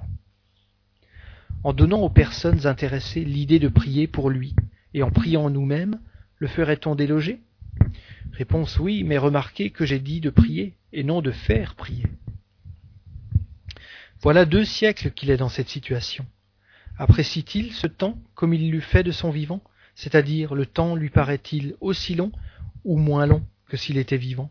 En 1.63 1.75
donnant 1.75 2.01
aux 2.01 2.11
personnes 2.11 2.67
intéressées 2.67 3.25
l'idée 3.25 3.59
de 3.59 3.69
prier 3.69 4.07
pour 4.07 4.31
lui, 4.31 4.55
et 4.95 5.03
en 5.03 5.11
priant 5.11 5.51
nous-mêmes, 5.51 6.01
le 6.39 6.47
ferait-on 6.47 6.95
déloger? 6.95 7.41
Réponse 8.33 8.79
oui, 8.79 9.05
mais 9.05 9.19
remarquez 9.19 9.71
que 9.71 9.85
j'ai 9.85 9.99
dit 9.99 10.21
de 10.21 10.31
prier, 10.31 10.75
et 10.93 11.05
non 11.05 11.21
de 11.21 11.31
faire 11.31 11.75
prier. 11.75 12.07
Voilà 14.23 14.45
deux 14.45 14.65
siècles 14.65 15.11
qu'il 15.11 15.31
est 15.31 15.37
dans 15.37 15.49
cette 15.49 15.69
situation. 15.69 16.27
Apprécie-t-il 16.99 17.73
ce 17.73 17.87
temps 17.87 18.19
comme 18.35 18.55
il 18.55 18.71
l'eût 18.71 18.81
fait 18.81 19.03
de 19.03 19.13
son 19.13 19.31
vivant? 19.31 19.63
C'est-à-dire 19.95 20.55
le 20.55 20.67
temps 20.67 20.95
lui 20.95 21.11
paraît-il 21.11 21.75
aussi 21.81 22.15
long 22.15 22.33
ou 22.85 22.99
moins 22.99 23.27
long 23.27 23.43
que 23.69 23.77
s'il 23.77 23.99
était 23.99 24.17
vivant? 24.17 24.51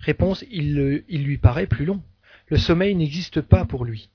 Réponse 0.00 0.44
il, 0.50 1.04
il 1.08 1.24
lui 1.24 1.38
paraît 1.38 1.66
plus 1.66 1.84
long. 1.84 2.02
Le 2.48 2.56
sommeil 2.56 2.94
n'existe 2.94 3.40
pas 3.40 3.64
pour 3.64 3.84
lui. 3.84 4.10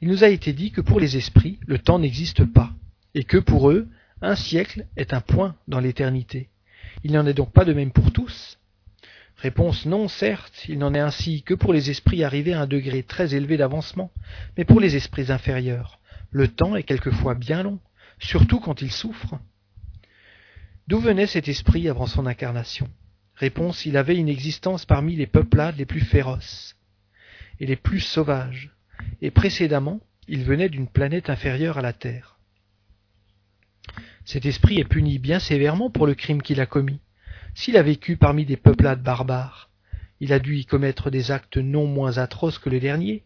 Il 0.00 0.08
nous 0.08 0.22
a 0.24 0.28
été 0.28 0.52
dit 0.52 0.70
que 0.70 0.80
pour 0.80 1.00
les 1.00 1.16
esprits, 1.16 1.58
le 1.66 1.78
temps 1.78 1.98
n'existe 1.98 2.44
pas, 2.44 2.72
et 3.14 3.24
que 3.24 3.38
pour 3.38 3.70
eux, 3.70 3.88
un 4.22 4.36
siècle 4.36 4.86
est 4.96 5.12
un 5.12 5.20
point 5.20 5.56
dans 5.66 5.80
l'éternité. 5.80 6.48
Il 7.04 7.12
n'en 7.12 7.26
est 7.26 7.34
donc 7.34 7.52
pas 7.52 7.64
de 7.64 7.72
même 7.72 7.92
pour 7.92 8.12
tous. 8.12 8.58
Réponse 9.36 9.86
non, 9.86 10.08
certes, 10.08 10.64
il 10.68 10.78
n'en 10.78 10.94
est 10.94 11.00
ainsi 11.00 11.42
que 11.42 11.54
pour 11.54 11.72
les 11.72 11.90
esprits 11.90 12.24
arrivés 12.24 12.54
à 12.54 12.62
un 12.62 12.66
degré 12.66 13.02
très 13.02 13.34
élevé 13.34 13.56
d'avancement, 13.56 14.10
mais 14.56 14.64
pour 14.64 14.80
les 14.80 14.96
esprits 14.96 15.30
inférieurs, 15.30 16.00
le 16.30 16.48
temps 16.48 16.74
est 16.74 16.82
quelquefois 16.82 17.34
bien 17.34 17.62
long, 17.62 17.78
surtout 18.18 18.58
quand 18.58 18.82
ils 18.82 18.92
souffrent. 18.92 19.38
D'où 20.88 20.98
venait 20.98 21.26
cet 21.26 21.48
esprit 21.48 21.88
avant 21.88 22.06
son 22.06 22.26
incarnation? 22.26 22.88
Réponse 23.36 23.86
il 23.86 23.96
avait 23.96 24.16
une 24.16 24.28
existence 24.28 24.84
parmi 24.84 25.14
les 25.14 25.26
peuplades 25.28 25.76
les 25.76 25.86
plus 25.86 26.00
féroces 26.00 26.76
et 27.60 27.66
les 27.66 27.76
plus 27.76 28.00
sauvages, 28.00 28.72
et 29.22 29.30
précédemment 29.30 30.00
il 30.28 30.44
venait 30.44 30.68
d'une 30.68 30.88
planète 30.88 31.30
inférieure 31.30 31.78
à 31.78 31.82
la 31.82 31.92
Terre. 31.92 32.38
Cet 34.24 34.44
esprit 34.44 34.78
est 34.78 34.84
puni 34.84 35.18
bien 35.18 35.38
sévèrement 35.38 35.90
pour 35.90 36.06
le 36.06 36.14
crime 36.14 36.42
qu'il 36.42 36.60
a 36.60 36.66
commis. 36.66 37.00
S'il 37.54 37.78
a 37.78 37.82
vécu 37.82 38.16
parmi 38.16 38.44
des 38.44 38.58
peuplades 38.58 39.02
barbares, 39.02 39.70
il 40.20 40.32
a 40.32 40.38
dû 40.38 40.56
y 40.56 40.66
commettre 40.66 41.10
des 41.10 41.30
actes 41.30 41.56
non 41.56 41.86
moins 41.86 42.18
atroces 42.18 42.58
que 42.58 42.68
le 42.68 42.80
dernier. 42.80 43.24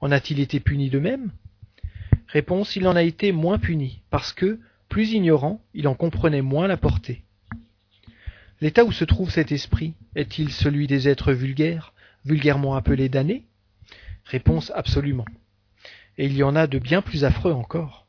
En 0.00 0.10
a-t-il 0.10 0.40
été 0.40 0.60
puni 0.60 0.90
de 0.90 0.98
même? 0.98 1.32
Réponse 2.28 2.76
Il 2.76 2.86
en 2.86 2.96
a 2.96 3.02
été 3.02 3.32
moins 3.32 3.58
puni, 3.58 4.02
parce 4.10 4.32
que, 4.32 4.58
plus 4.88 5.12
ignorant, 5.12 5.62
il 5.74 5.88
en 5.88 5.94
comprenait 5.94 6.42
moins 6.42 6.66
la 6.66 6.76
portée. 6.76 7.22
L'état 8.60 8.84
où 8.84 8.92
se 8.92 9.04
trouve 9.04 9.30
cet 9.30 9.52
esprit 9.52 9.94
est-il 10.14 10.50
celui 10.52 10.86
des 10.86 11.08
êtres 11.08 11.32
vulgaires, 11.32 11.94
vulgairement 12.24 12.74
appelés 12.74 13.08
damnés? 13.08 13.44
Réponse 14.24 14.72
absolument. 14.74 15.26
Et 16.18 16.26
il 16.26 16.36
y 16.36 16.42
en 16.42 16.56
a 16.56 16.66
de 16.66 16.78
bien 16.78 17.02
plus 17.02 17.24
affreux 17.24 17.52
encore. 17.52 18.06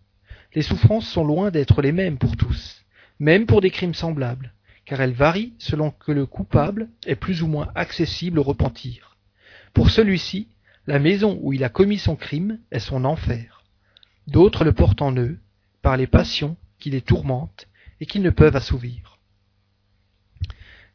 Les 0.56 0.62
souffrances 0.62 1.08
sont 1.08 1.24
loin 1.24 1.52
d'être 1.52 1.82
les 1.82 1.92
mêmes 1.92 2.18
pour 2.18 2.38
tous, 2.38 2.84
même 3.20 3.46
pour 3.46 3.62
des 3.62 3.72
crimes 3.72 3.94
semblables, 3.94 4.54
car 4.86 5.02
elles 5.02 5.14
varient 5.14 5.54
selon 5.58 5.92
que 5.92 6.12
le 6.12 6.26
coupable 6.26 6.90
est 7.06 7.16
plus 7.16 7.42
ou 7.42 7.48
moins 7.48 7.72
accessible 7.76 8.40
au 8.40 8.44
repentir. 8.44 9.18
Pour 9.74 9.90
celui-ci, 9.90 10.48
la 10.86 11.00
maison 11.00 11.40
où 11.42 11.54
il 11.54 11.64
a 11.64 11.70
commis 11.70 11.98
son 11.98 12.16
crime 12.16 12.60
est 12.72 12.80
son 12.80 13.06
enfer. 13.06 13.64
D'autres 14.28 14.64
le 14.64 14.74
portent 14.74 15.02
en 15.02 15.16
eux, 15.16 15.40
par 15.82 15.98
les 15.98 16.08
passions 16.08 16.58
qui 16.80 16.90
les 16.90 17.02
tourmentent 17.02 17.68
et 18.00 18.06
qu'ils 18.06 18.22
ne 18.22 18.30
peuvent 18.30 18.56
assouvir. 18.56 19.20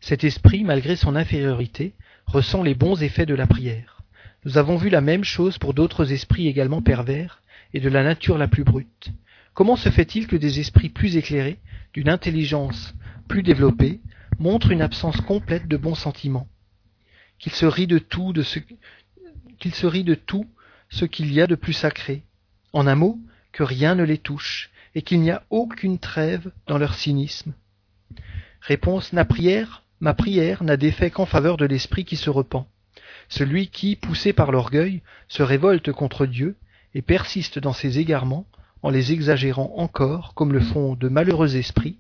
Cet 0.00 0.24
esprit, 0.24 0.64
malgré 0.64 0.96
son 0.96 1.16
infériorité, 1.16 1.94
ressent 2.26 2.62
les 2.62 2.74
bons 2.74 3.02
effets 3.02 3.26
de 3.26 3.34
la 3.34 3.46
prière. 3.46 3.97
Nous 4.48 4.56
avons 4.56 4.78
vu 4.78 4.88
la 4.88 5.02
même 5.02 5.24
chose 5.24 5.58
pour 5.58 5.74
d'autres 5.74 6.10
esprits 6.10 6.48
également 6.48 6.80
pervers 6.80 7.42
et 7.74 7.80
de 7.80 7.88
la 7.90 8.02
nature 8.02 8.38
la 8.38 8.48
plus 8.48 8.64
brute. 8.64 9.10
Comment 9.52 9.76
se 9.76 9.90
fait-il 9.90 10.26
que 10.26 10.36
des 10.36 10.58
esprits 10.58 10.88
plus 10.88 11.18
éclairés, 11.18 11.58
d'une 11.92 12.08
intelligence 12.08 12.94
plus 13.28 13.42
développée, 13.42 14.00
montrent 14.38 14.70
une 14.70 14.80
absence 14.80 15.20
complète 15.20 15.68
de 15.68 15.76
bons 15.76 15.94
sentiments? 15.94 16.48
Qu'ils 17.38 17.52
se 17.52 17.66
rient 17.66 17.86
de 17.86 17.98
tout, 17.98 18.32
ce 18.42 18.58
de 18.58 20.14
tout 20.14 20.46
ce 20.88 21.04
qu'il 21.04 21.30
y 21.30 21.42
a 21.42 21.46
de 21.46 21.54
plus 21.54 21.74
sacré, 21.74 22.22
en 22.72 22.86
un 22.86 22.94
mot, 22.94 23.18
que 23.52 23.62
rien 23.62 23.94
ne 23.96 24.02
les 24.02 24.16
touche, 24.16 24.70
et 24.94 25.02
qu'il 25.02 25.20
n'y 25.20 25.30
a 25.30 25.42
aucune 25.50 25.98
trêve 25.98 26.52
dans 26.66 26.78
leur 26.78 26.94
cynisme. 26.94 27.52
Réponse 28.62 29.12
Ma 29.12 29.26
prière, 29.26 29.82
ma 30.00 30.14
prière 30.14 30.64
n'a 30.64 30.78
d'effet 30.78 31.10
qu'en 31.10 31.26
faveur 31.26 31.58
de 31.58 31.66
l'esprit 31.66 32.06
qui 32.06 32.16
se 32.16 32.30
repent. 32.30 32.66
Celui 33.28 33.68
qui, 33.68 33.96
poussé 33.96 34.32
par 34.32 34.52
l'orgueil, 34.52 35.02
se 35.28 35.42
révolte 35.42 35.92
contre 35.92 36.26
Dieu 36.26 36.56
et 36.94 37.02
persiste 37.02 37.58
dans 37.58 37.72
ses 37.72 37.98
égarements, 37.98 38.46
en 38.82 38.90
les 38.90 39.12
exagérant 39.12 39.72
encore, 39.76 40.34
comme 40.34 40.52
le 40.52 40.60
font 40.60 40.94
de 40.94 41.08
malheureux 41.08 41.56
esprits, 41.56 41.98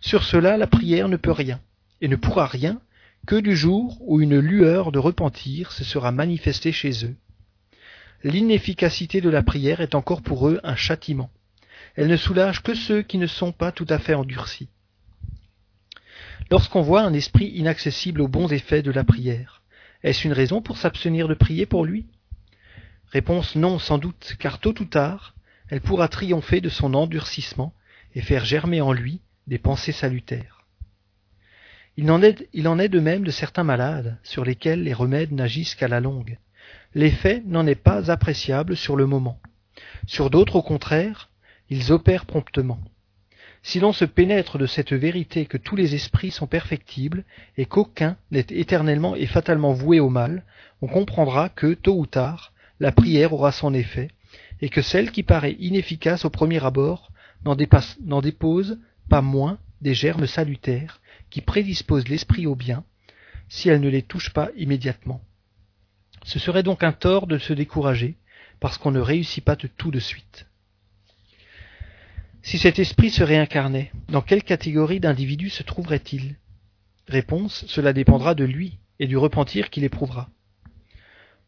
sur 0.00 0.24
cela 0.24 0.56
la 0.56 0.66
prière 0.66 1.08
ne 1.08 1.16
peut 1.16 1.32
rien, 1.32 1.60
et 2.00 2.08
ne 2.08 2.16
pourra 2.16 2.46
rien 2.46 2.80
que 3.26 3.36
du 3.36 3.56
jour 3.56 3.98
où 4.00 4.20
une 4.20 4.38
lueur 4.38 4.92
de 4.92 4.98
repentir 4.98 5.72
se 5.72 5.84
sera 5.84 6.12
manifestée 6.12 6.72
chez 6.72 7.04
eux 7.04 7.16
l'inefficacité 8.24 9.20
de 9.20 9.30
la 9.30 9.42
prière 9.42 9.80
est 9.80 9.94
encore 9.94 10.22
pour 10.22 10.48
eux 10.48 10.60
un 10.62 10.76
châtiment. 10.76 11.30
Elle 11.96 12.08
ne 12.08 12.16
soulage 12.16 12.62
que 12.62 12.74
ceux 12.74 13.02
qui 13.02 13.18
ne 13.18 13.26
sont 13.26 13.52
pas 13.52 13.72
tout 13.72 13.86
à 13.88 13.98
fait 13.98 14.14
endurcis. 14.14 14.68
Lorsqu'on 16.50 16.82
voit 16.82 17.02
un 17.02 17.12
esprit 17.12 17.46
inaccessible 17.46 18.20
aux 18.20 18.28
bons 18.28 18.52
effets 18.52 18.82
de 18.82 18.90
la 18.90 19.04
prière, 19.04 19.61
est-ce 20.02 20.26
une 20.26 20.32
raison 20.32 20.62
pour 20.62 20.78
s'abstenir 20.78 21.28
de 21.28 21.34
prier 21.34 21.66
pour 21.66 21.84
lui? 21.84 22.06
Réponse 23.08 23.56
non, 23.56 23.78
sans 23.78 23.98
doute, 23.98 24.36
car 24.38 24.58
tôt 24.58 24.74
ou 24.80 24.84
tard, 24.84 25.34
elle 25.68 25.80
pourra 25.80 26.08
triompher 26.08 26.60
de 26.60 26.68
son 26.68 26.94
endurcissement 26.94 27.74
et 28.14 28.20
faire 28.20 28.44
germer 28.44 28.80
en 28.80 28.92
lui 28.92 29.20
des 29.46 29.58
pensées 29.58 29.92
salutaires. 29.92 30.64
Il 31.96 32.10
en 32.10 32.22
est, 32.22 32.48
il 32.52 32.68
en 32.68 32.78
est 32.78 32.88
de 32.88 33.00
même 33.00 33.24
de 33.24 33.30
certains 33.30 33.64
malades, 33.64 34.18
sur 34.22 34.44
lesquels 34.44 34.82
les 34.82 34.94
remèdes 34.94 35.32
n'agissent 35.32 35.74
qu'à 35.74 35.88
la 35.88 36.00
longue 36.00 36.38
l'effet 36.94 37.42
n'en 37.46 37.66
est 37.66 37.74
pas 37.74 38.10
appréciable 38.10 38.76
sur 38.76 38.96
le 38.96 39.06
moment. 39.06 39.40
Sur 40.06 40.30
d'autres, 40.30 40.56
au 40.56 40.62
contraire, 40.62 41.30
ils 41.70 41.92
opèrent 41.92 42.26
promptement. 42.26 42.80
Si 43.62 43.78
l'on 43.78 43.92
se 43.92 44.04
pénètre 44.04 44.58
de 44.58 44.66
cette 44.66 44.92
vérité 44.92 45.46
que 45.46 45.56
tous 45.56 45.76
les 45.76 45.94
esprits 45.94 46.32
sont 46.32 46.48
perfectibles 46.48 47.24
et 47.56 47.64
qu'aucun 47.64 48.16
n'est 48.32 48.46
éternellement 48.50 49.14
et 49.14 49.26
fatalement 49.26 49.72
voué 49.72 50.00
au 50.00 50.08
mal, 50.08 50.44
on 50.80 50.88
comprendra 50.88 51.48
que, 51.48 51.74
tôt 51.74 51.96
ou 51.96 52.06
tard, 52.06 52.52
la 52.80 52.90
prière 52.90 53.32
aura 53.32 53.52
son 53.52 53.72
effet, 53.72 54.08
et 54.60 54.68
que 54.68 54.82
celle 54.82 55.12
qui 55.12 55.22
paraît 55.22 55.56
inefficace 55.60 56.24
au 56.24 56.30
premier 56.30 56.64
abord 56.64 57.12
n'en 57.44 58.20
dépose 58.20 58.78
pas 59.08 59.22
moins 59.22 59.58
des 59.80 59.94
germes 59.94 60.26
salutaires 60.26 61.00
qui 61.30 61.40
prédisposent 61.40 62.08
l'esprit 62.08 62.46
au 62.46 62.56
bien, 62.56 62.84
si 63.48 63.68
elle 63.68 63.80
ne 63.80 63.88
les 63.88 64.02
touche 64.02 64.30
pas 64.30 64.50
immédiatement. 64.56 65.20
Ce 66.24 66.38
serait 66.38 66.62
donc 66.62 66.82
un 66.82 66.92
tort 66.92 67.26
de 67.26 67.38
se 67.38 67.52
décourager, 67.52 68.16
parce 68.58 68.78
qu'on 68.78 68.90
ne 68.90 69.00
réussit 69.00 69.44
pas 69.44 69.56
de 69.56 69.68
tout 69.68 69.90
de 69.90 70.00
suite. 70.00 70.46
Si 72.42 72.58
cet 72.58 72.80
esprit 72.80 73.10
se 73.10 73.22
réincarnait, 73.22 73.92
dans 74.08 74.20
quelle 74.20 74.42
catégorie 74.42 74.98
d'individus 74.98 75.50
se 75.50 75.62
trouverait-il? 75.62 76.36
Réponse, 77.06 77.64
cela 77.68 77.92
dépendra 77.92 78.34
de 78.34 78.44
lui 78.44 78.78
et 78.98 79.06
du 79.06 79.16
repentir 79.16 79.70
qu'il 79.70 79.84
éprouvera. 79.84 80.28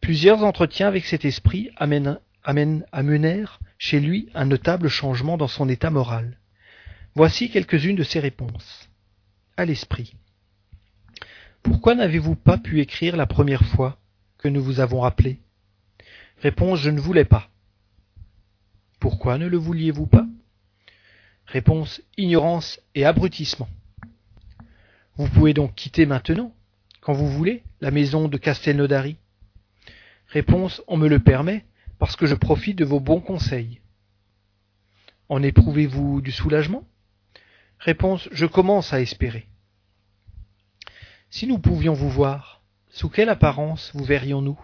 Plusieurs 0.00 0.44
entretiens 0.44 0.86
avec 0.86 1.04
cet 1.04 1.24
esprit 1.24 1.70
amènent, 1.76 2.18
chez 3.78 4.00
lui 4.00 4.28
un 4.34 4.44
notable 4.44 4.88
changement 4.88 5.36
dans 5.36 5.48
son 5.48 5.68
état 5.68 5.90
moral. 5.90 6.38
Voici 7.16 7.50
quelques-unes 7.50 7.96
de 7.96 8.02
ses 8.02 8.20
réponses. 8.20 8.88
À 9.56 9.64
l'esprit. 9.64 10.14
Pourquoi 11.62 11.94
n'avez-vous 11.94 12.36
pas 12.36 12.58
pu 12.58 12.80
écrire 12.80 13.16
la 13.16 13.26
première 13.26 13.64
fois 13.64 13.98
que 14.38 14.48
nous 14.48 14.62
vous 14.62 14.80
avons 14.80 15.02
appelé 15.02 15.40
Réponse 16.42 16.80
Je 16.80 16.90
ne 16.90 17.00
voulais 17.00 17.24
pas. 17.24 17.48
Pourquoi 19.00 19.38
ne 19.38 19.46
le 19.46 19.56
vouliez-vous 19.56 20.06
pas? 20.06 20.26
Réponse 21.46 22.00
Ignorance 22.16 22.80
et 22.94 23.04
abrutissement. 23.04 23.68
Vous 25.16 25.28
pouvez 25.28 25.54
donc 25.54 25.74
quitter 25.74 26.06
maintenant, 26.06 26.52
Quand 27.00 27.12
vous 27.12 27.28
voulez, 27.28 27.62
la 27.80 27.90
maison 27.90 28.28
de 28.28 28.36
Castelnaudary. 28.38 29.16
Réponse 30.28 30.82
On 30.88 30.96
me 30.96 31.08
le 31.08 31.20
permet, 31.20 31.64
parce 31.98 32.16
que 32.16 32.26
je 32.26 32.34
profite 32.34 32.76
de 32.76 32.84
vos 32.84 33.00
bons 33.00 33.20
conseils. 33.20 33.80
En 35.28 35.42
éprouvez-vous 35.42 36.20
du 36.20 36.32
soulagement? 36.32 36.84
Réponse 37.78 38.28
Je 38.32 38.46
commence 38.46 38.92
à 38.92 39.00
espérer. 39.00 39.46
Si 41.30 41.46
nous 41.46 41.58
pouvions 41.58 41.94
vous 41.94 42.10
voir, 42.10 42.62
sous 42.88 43.08
quelle 43.08 43.28
apparence 43.28 43.90
vous 43.94 44.04
verrions-nous? 44.04 44.58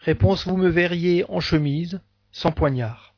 Réponse 0.00 0.46
Vous 0.46 0.56
me 0.56 0.68
verriez 0.68 1.24
en 1.30 1.40
chemise, 1.40 2.00
sans 2.30 2.52
poignard. 2.52 3.11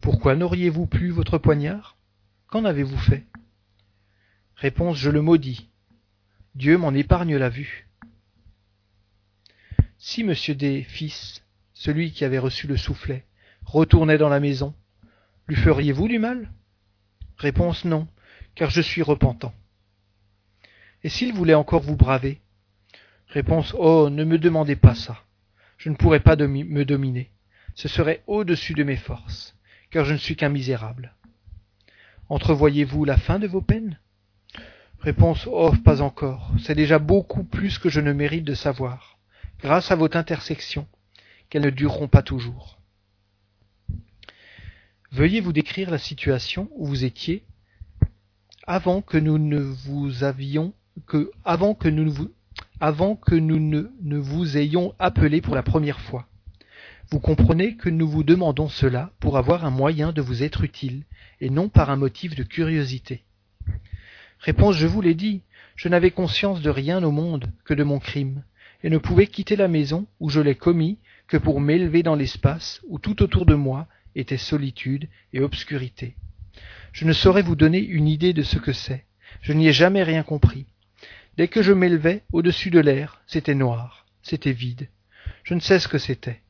Pourquoi 0.00 0.34
n'auriez-vous 0.34 0.86
plus 0.86 1.10
votre 1.10 1.38
poignard? 1.38 1.96
Qu'en 2.46 2.64
avez-vous 2.64 2.98
fait? 2.98 3.24
Réponse 4.56 4.96
Je 4.96 5.10
le 5.10 5.20
maudis. 5.20 5.68
Dieu 6.54 6.78
m'en 6.78 6.94
épargne 6.94 7.36
la 7.36 7.48
vue. 7.48 7.88
Si 9.98 10.24
monsieur 10.24 10.54
des 10.54 10.82
fils, 10.82 11.44
celui 11.74 12.12
qui 12.12 12.24
avait 12.24 12.38
reçu 12.38 12.66
le 12.66 12.76
soufflet, 12.76 13.24
retournait 13.64 14.18
dans 14.18 14.30
la 14.30 14.40
maison, 14.40 14.74
lui 15.46 15.56
feriez-vous 15.56 16.08
du 16.08 16.18
mal? 16.18 16.50
Réponse 17.36 17.84
non, 17.84 18.08
car 18.54 18.70
je 18.70 18.80
suis 18.80 19.02
repentant. 19.02 19.54
Et 21.02 21.08
s'il 21.08 21.34
voulait 21.34 21.54
encore 21.54 21.82
vous 21.82 21.96
braver? 21.96 22.40
Réponse 23.28 23.74
Oh, 23.78 24.08
ne 24.10 24.24
me 24.24 24.38
demandez 24.38 24.76
pas 24.76 24.94
ça. 24.94 25.22
Je 25.76 25.88
ne 25.88 25.94
pourrais 25.94 26.20
pas 26.20 26.36
me 26.36 26.84
dominer. 26.84 27.30
Ce 27.74 27.88
serait 27.88 28.22
au-dessus 28.26 28.74
de 28.74 28.82
mes 28.82 28.96
forces, 28.96 29.56
car 29.90 30.04
je 30.04 30.12
ne 30.12 30.18
suis 30.18 30.36
qu'un 30.36 30.48
misérable. 30.48 31.14
Entrevoyez-vous 32.28 33.04
la 33.04 33.16
fin 33.16 33.38
de 33.38 33.46
vos 33.46 33.60
peines? 33.60 33.98
Réponse 35.00 35.48
Oh, 35.50 35.72
pas 35.84 36.02
encore. 36.02 36.52
C'est 36.62 36.74
déjà 36.74 36.98
beaucoup 36.98 37.42
plus 37.42 37.78
que 37.78 37.88
je 37.88 38.00
ne 38.00 38.12
mérite 38.12 38.44
de 38.44 38.54
savoir, 38.54 39.18
grâce 39.60 39.90
à 39.90 39.96
votre 39.96 40.16
intersection, 40.16 40.86
qu'elles 41.48 41.64
ne 41.64 41.70
dureront 41.70 42.08
pas 42.08 42.22
toujours. 42.22 42.78
Veuillez 45.12 45.40
vous 45.40 45.52
décrire 45.52 45.90
la 45.90 45.98
situation 45.98 46.68
où 46.76 46.86
vous 46.86 47.04
étiez 47.04 47.42
avant 48.66 49.02
que 49.02 49.18
nous 49.18 49.38
ne 49.38 49.58
vous 49.58 50.22
avions 50.22 50.72
que 51.06 51.32
avant 51.44 51.74
que 51.74 51.88
nous 51.88 52.30
avant 52.78 53.16
que 53.16 53.34
nous 53.34 53.58
ne 53.58 54.16
vous 54.18 54.56
ayons 54.56 54.94
appelé 55.00 55.40
pour 55.40 55.56
la 55.56 55.64
première 55.64 56.00
fois. 56.00 56.29
Vous 57.12 57.18
comprenez 57.18 57.74
que 57.74 57.88
nous 57.88 58.08
vous 58.08 58.22
demandons 58.22 58.68
cela 58.68 59.10
pour 59.18 59.36
avoir 59.36 59.64
un 59.64 59.70
moyen 59.70 60.12
de 60.12 60.22
vous 60.22 60.44
être 60.44 60.62
utile, 60.62 61.02
et 61.40 61.50
non 61.50 61.68
par 61.68 61.90
un 61.90 61.96
motif 61.96 62.36
de 62.36 62.44
curiosité. 62.44 63.24
Réponse 64.38 64.76
Je 64.76 64.86
vous 64.86 65.00
l'ai 65.00 65.14
dit, 65.14 65.42
je 65.74 65.88
n'avais 65.88 66.12
conscience 66.12 66.62
de 66.62 66.70
rien 66.70 67.02
au 67.02 67.10
monde 67.10 67.50
que 67.64 67.74
de 67.74 67.82
mon 67.82 67.98
crime, 67.98 68.44
et 68.84 68.90
ne 68.90 68.98
pouvais 68.98 69.26
quitter 69.26 69.56
la 69.56 69.66
maison 69.66 70.06
où 70.20 70.30
je 70.30 70.40
l'ai 70.40 70.54
commis 70.54 70.98
que 71.26 71.36
pour 71.36 71.60
m'élever 71.60 72.04
dans 72.04 72.14
l'espace 72.14 72.80
où 72.86 73.00
tout 73.00 73.24
autour 73.24 73.44
de 73.44 73.56
moi 73.56 73.88
était 74.14 74.36
solitude 74.36 75.08
et 75.32 75.40
obscurité. 75.40 76.14
Je 76.92 77.06
ne 77.06 77.12
saurais 77.12 77.42
vous 77.42 77.56
donner 77.56 77.80
une 77.80 78.06
idée 78.06 78.32
de 78.32 78.42
ce 78.44 78.58
que 78.58 78.72
c'est. 78.72 79.04
Je 79.42 79.52
n'y 79.52 79.66
ai 79.66 79.72
jamais 79.72 80.04
rien 80.04 80.22
compris. 80.22 80.66
Dès 81.36 81.48
que 81.48 81.62
je 81.62 81.72
m'élevais 81.72 82.22
au-dessus 82.32 82.70
de 82.70 82.78
l'air, 82.78 83.20
c'était 83.26 83.56
noir, 83.56 84.06
c'était 84.22 84.52
vide. 84.52 84.88
Je 85.42 85.54
ne 85.54 85.60
sais 85.60 85.80
ce 85.80 85.88
que 85.88 85.98
c'était. 85.98 86.40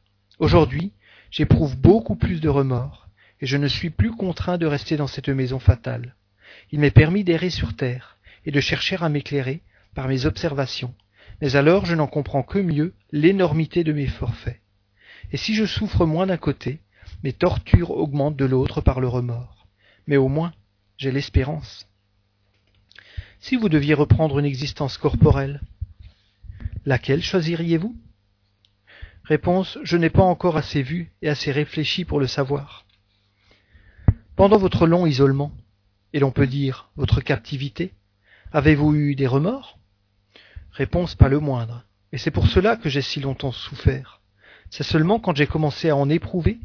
Aujourd'hui, 0.40 0.94
j'éprouve 1.30 1.76
beaucoup 1.76 2.16
plus 2.16 2.40
de 2.40 2.48
remords, 2.48 3.08
et 3.42 3.46
je 3.46 3.58
ne 3.58 3.68
suis 3.68 3.90
plus 3.90 4.10
contraint 4.10 4.56
de 4.56 4.64
rester 4.64 4.96
dans 4.96 5.06
cette 5.06 5.28
maison 5.28 5.58
fatale. 5.58 6.16
Il 6.72 6.80
m'est 6.80 6.90
permis 6.90 7.24
d'errer 7.24 7.50
sur 7.50 7.76
terre, 7.76 8.16
et 8.46 8.50
de 8.50 8.58
chercher 8.58 8.96
à 9.00 9.10
m'éclairer 9.10 9.60
par 9.94 10.08
mes 10.08 10.24
observations, 10.24 10.94
mais 11.42 11.56
alors 11.56 11.84
je 11.84 11.94
n'en 11.94 12.06
comprends 12.06 12.42
que 12.42 12.58
mieux 12.58 12.94
l'énormité 13.12 13.84
de 13.84 13.92
mes 13.92 14.06
forfaits. 14.06 14.62
Et 15.30 15.36
si 15.36 15.54
je 15.54 15.66
souffre 15.66 16.06
moins 16.06 16.26
d'un 16.26 16.38
côté, 16.38 16.80
mes 17.22 17.34
tortures 17.34 17.90
augmentent 17.90 18.36
de 18.36 18.46
l'autre 18.46 18.80
par 18.80 19.00
le 19.00 19.08
remords. 19.08 19.66
Mais 20.06 20.16
au 20.16 20.28
moins, 20.28 20.54
j'ai 20.96 21.12
l'espérance. 21.12 21.86
Si 23.40 23.56
vous 23.56 23.68
deviez 23.68 23.92
reprendre 23.92 24.38
une 24.38 24.46
existence 24.46 24.96
corporelle, 24.96 25.60
laquelle 26.86 27.22
choisiriez-vous? 27.22 27.94
Réponse 29.30 29.78
Je 29.84 29.96
n'ai 29.96 30.10
pas 30.10 30.24
encore 30.24 30.56
assez 30.56 30.82
vu 30.82 31.12
et 31.22 31.28
assez 31.28 31.52
réfléchi 31.52 32.04
pour 32.04 32.18
le 32.18 32.26
savoir. 32.26 32.84
Pendant 34.34 34.56
votre 34.56 34.88
long 34.88 35.06
isolement, 35.06 35.52
et 36.12 36.18
l'on 36.18 36.32
peut 36.32 36.48
dire 36.48 36.90
votre 36.96 37.20
captivité, 37.20 37.94
avez-vous 38.50 38.92
eu 38.92 39.14
des 39.14 39.28
remords? 39.28 39.78
Réponse 40.72 41.14
Pas 41.14 41.28
le 41.28 41.38
moindre. 41.38 41.84
Et 42.10 42.18
c'est 42.18 42.32
pour 42.32 42.48
cela 42.48 42.74
que 42.74 42.88
j'ai 42.88 43.02
si 43.02 43.20
longtemps 43.20 43.52
souffert. 43.52 44.20
C'est 44.68 44.82
seulement 44.82 45.20
quand 45.20 45.36
j'ai 45.36 45.46
commencé 45.46 45.90
à 45.90 45.94
en 45.96 46.10
éprouver 46.10 46.58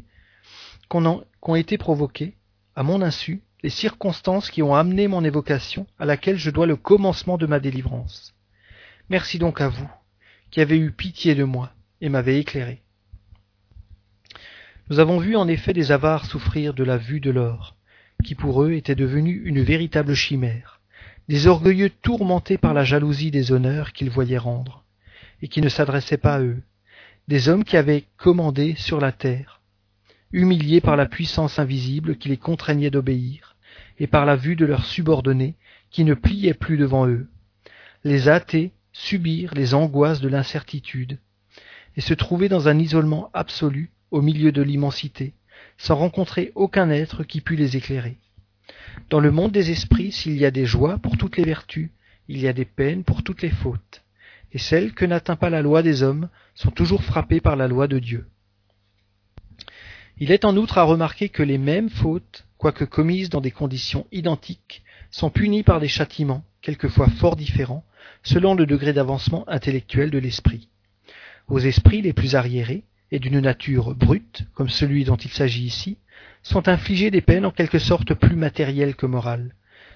qu'ont 0.88 1.54
été 1.54 1.78
provoquées, 1.78 2.34
à 2.74 2.82
mon 2.82 3.00
insu, 3.00 3.42
les 3.62 3.70
circonstances 3.70 4.50
qui 4.50 4.64
ont 4.64 4.74
amené 4.74 5.06
mon 5.06 5.22
évocation 5.22 5.86
à 6.00 6.04
laquelle 6.04 6.36
je 6.36 6.50
dois 6.50 6.66
le 6.66 6.74
commencement 6.74 7.38
de 7.38 7.46
ma 7.46 7.60
délivrance. 7.60 8.34
Merci 9.08 9.38
donc 9.38 9.60
à 9.60 9.68
vous, 9.68 9.88
qui 10.50 10.60
avez 10.60 10.76
eu 10.76 10.90
pitié 10.90 11.36
de 11.36 11.44
moi, 11.44 11.70
et 12.00 12.08
m'avait 12.08 12.38
éclairé. 12.38 12.82
Nous 14.88 15.00
avons 15.00 15.18
vu 15.18 15.36
en 15.36 15.48
effet 15.48 15.72
des 15.72 15.90
avares 15.90 16.26
souffrir 16.26 16.74
de 16.74 16.84
la 16.84 16.96
vue 16.96 17.20
de 17.20 17.30
l'or, 17.30 17.76
qui 18.24 18.34
pour 18.34 18.62
eux 18.62 18.72
était 18.72 18.94
devenu 18.94 19.42
une 19.44 19.62
véritable 19.62 20.14
chimère, 20.14 20.80
des 21.28 21.46
orgueilleux 21.46 21.90
tourmentés 21.90 22.58
par 22.58 22.72
la 22.72 22.84
jalousie 22.84 23.30
des 23.30 23.50
honneurs 23.52 23.92
qu'ils 23.92 24.10
voyaient 24.10 24.38
rendre, 24.38 24.84
et 25.42 25.48
qui 25.48 25.60
ne 25.60 25.68
s'adressaient 25.68 26.16
pas 26.16 26.36
à 26.36 26.40
eux, 26.40 26.62
des 27.28 27.48
hommes 27.48 27.64
qui 27.64 27.76
avaient 27.76 28.04
commandé 28.16 28.74
sur 28.76 29.00
la 29.00 29.12
terre, 29.12 29.60
humiliés 30.32 30.80
par 30.80 30.96
la 30.96 31.06
puissance 31.06 31.58
invisible 31.58 32.16
qui 32.16 32.28
les 32.28 32.36
contraignait 32.36 32.90
d'obéir, 32.90 33.56
et 33.98 34.06
par 34.06 34.24
la 34.24 34.36
vue 34.36 34.56
de 34.56 34.66
leurs 34.66 34.84
subordonnés 34.84 35.56
qui 35.90 36.04
ne 36.04 36.14
pliaient 36.14 36.54
plus 36.54 36.76
devant 36.76 37.06
eux. 37.08 37.28
Les 38.04 38.28
athées 38.28 38.72
subirent 38.92 39.54
les 39.54 39.74
angoisses 39.74 40.20
de 40.20 40.28
l'incertitude, 40.28 41.18
et 41.96 42.00
se 42.00 42.14
trouver 42.14 42.48
dans 42.48 42.68
un 42.68 42.78
isolement 42.78 43.30
absolu 43.32 43.90
au 44.10 44.20
milieu 44.20 44.52
de 44.52 44.62
l'immensité, 44.62 45.34
sans 45.78 45.96
rencontrer 45.96 46.52
aucun 46.54 46.90
être 46.90 47.24
qui 47.24 47.40
pût 47.40 47.56
les 47.56 47.76
éclairer. 47.76 48.18
Dans 49.10 49.20
le 49.20 49.30
monde 49.30 49.52
des 49.52 49.70
esprits, 49.70 50.12
s'il 50.12 50.36
y 50.36 50.44
a 50.44 50.50
des 50.50 50.66
joies 50.66 50.98
pour 50.98 51.16
toutes 51.16 51.36
les 51.36 51.44
vertus, 51.44 51.90
il 52.28 52.38
y 52.38 52.48
a 52.48 52.52
des 52.52 52.64
peines 52.64 53.04
pour 53.04 53.22
toutes 53.22 53.42
les 53.42 53.50
fautes, 53.50 54.02
et 54.52 54.58
celles 54.58 54.92
que 54.92 55.04
n'atteint 55.04 55.36
pas 55.36 55.50
la 55.50 55.62
loi 55.62 55.82
des 55.82 56.02
hommes 56.02 56.28
sont 56.54 56.70
toujours 56.70 57.02
frappées 57.02 57.40
par 57.40 57.56
la 57.56 57.68
loi 57.68 57.88
de 57.88 57.98
Dieu. 57.98 58.26
Il 60.18 60.32
est 60.32 60.44
en 60.44 60.56
outre 60.56 60.78
à 60.78 60.82
remarquer 60.82 61.28
que 61.28 61.42
les 61.42 61.58
mêmes 61.58 61.90
fautes, 61.90 62.46
quoique 62.56 62.84
commises 62.84 63.28
dans 63.28 63.42
des 63.42 63.50
conditions 63.50 64.06
identiques, 64.12 64.82
sont 65.10 65.30
punies 65.30 65.62
par 65.62 65.78
des 65.78 65.88
châtiments, 65.88 66.44
quelquefois 66.62 67.08
fort 67.08 67.36
différents, 67.36 67.84
selon 68.22 68.54
le 68.54 68.66
degré 68.66 68.92
d'avancement 68.92 69.48
intellectuel 69.48 70.10
de 70.10 70.18
l'esprit 70.18 70.68
aux 71.48 71.58
esprits 71.60 72.02
les 72.02 72.12
plus 72.12 72.34
arriérés, 72.34 72.84
et 73.12 73.18
d'une 73.18 73.40
nature 73.40 73.94
brute, 73.94 74.44
comme 74.54 74.68
celui 74.68 75.04
dont 75.04 75.16
il 75.16 75.30
s'agit 75.30 75.64
ici, 75.64 75.96
sont 76.42 76.68
infligées 76.68 77.10
des 77.10 77.20
peines 77.20 77.46
en 77.46 77.50
quelque 77.50 77.78
sorte 77.78 78.14
plus 78.14 78.36
matérielles 78.36 78.96
que 78.96 79.06
morales, 79.06 79.54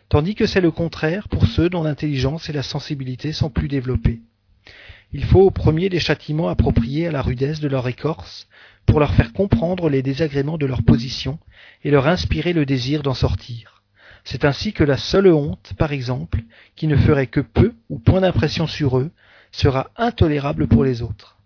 tandis 0.08 0.34
que 0.34 0.46
c'est 0.46 0.60
le 0.60 0.70
contraire 0.70 1.28
pour 1.28 1.46
ceux 1.46 1.68
dont 1.68 1.82
l'intelligence 1.82 2.48
et 2.48 2.52
la 2.52 2.62
sensibilité 2.62 3.32
sont 3.32 3.50
plus 3.50 3.68
développées. 3.68 4.20
Il 5.12 5.24
faut 5.24 5.42
au 5.42 5.50
premier 5.50 5.88
des 5.88 5.98
châtiments 5.98 6.48
appropriés 6.48 7.08
à 7.08 7.12
la 7.12 7.22
rudesse 7.22 7.60
de 7.60 7.68
leur 7.68 7.88
écorce, 7.88 8.46
pour 8.86 9.00
leur 9.00 9.14
faire 9.14 9.32
comprendre 9.32 9.88
les 9.88 10.02
désagréments 10.02 10.58
de 10.58 10.66
leur 10.66 10.82
position 10.82 11.38
et 11.84 11.90
leur 11.90 12.06
inspirer 12.06 12.52
le 12.52 12.66
désir 12.66 13.02
d'en 13.02 13.14
sortir. 13.14 13.82
C'est 14.24 14.44
ainsi 14.44 14.72
que 14.72 14.84
la 14.84 14.96
seule 14.96 15.28
honte, 15.28 15.72
par 15.78 15.92
exemple, 15.92 16.42
qui 16.76 16.86
ne 16.86 16.96
ferait 16.96 17.26
que 17.26 17.40
peu 17.40 17.74
ou 17.88 17.98
point 17.98 18.20
d'impression 18.20 18.66
sur 18.66 18.98
eux, 18.98 19.10
sera 19.52 19.90
intolérable 19.96 20.68
pour 20.68 20.84
les 20.84 21.02
autres. 21.02 21.39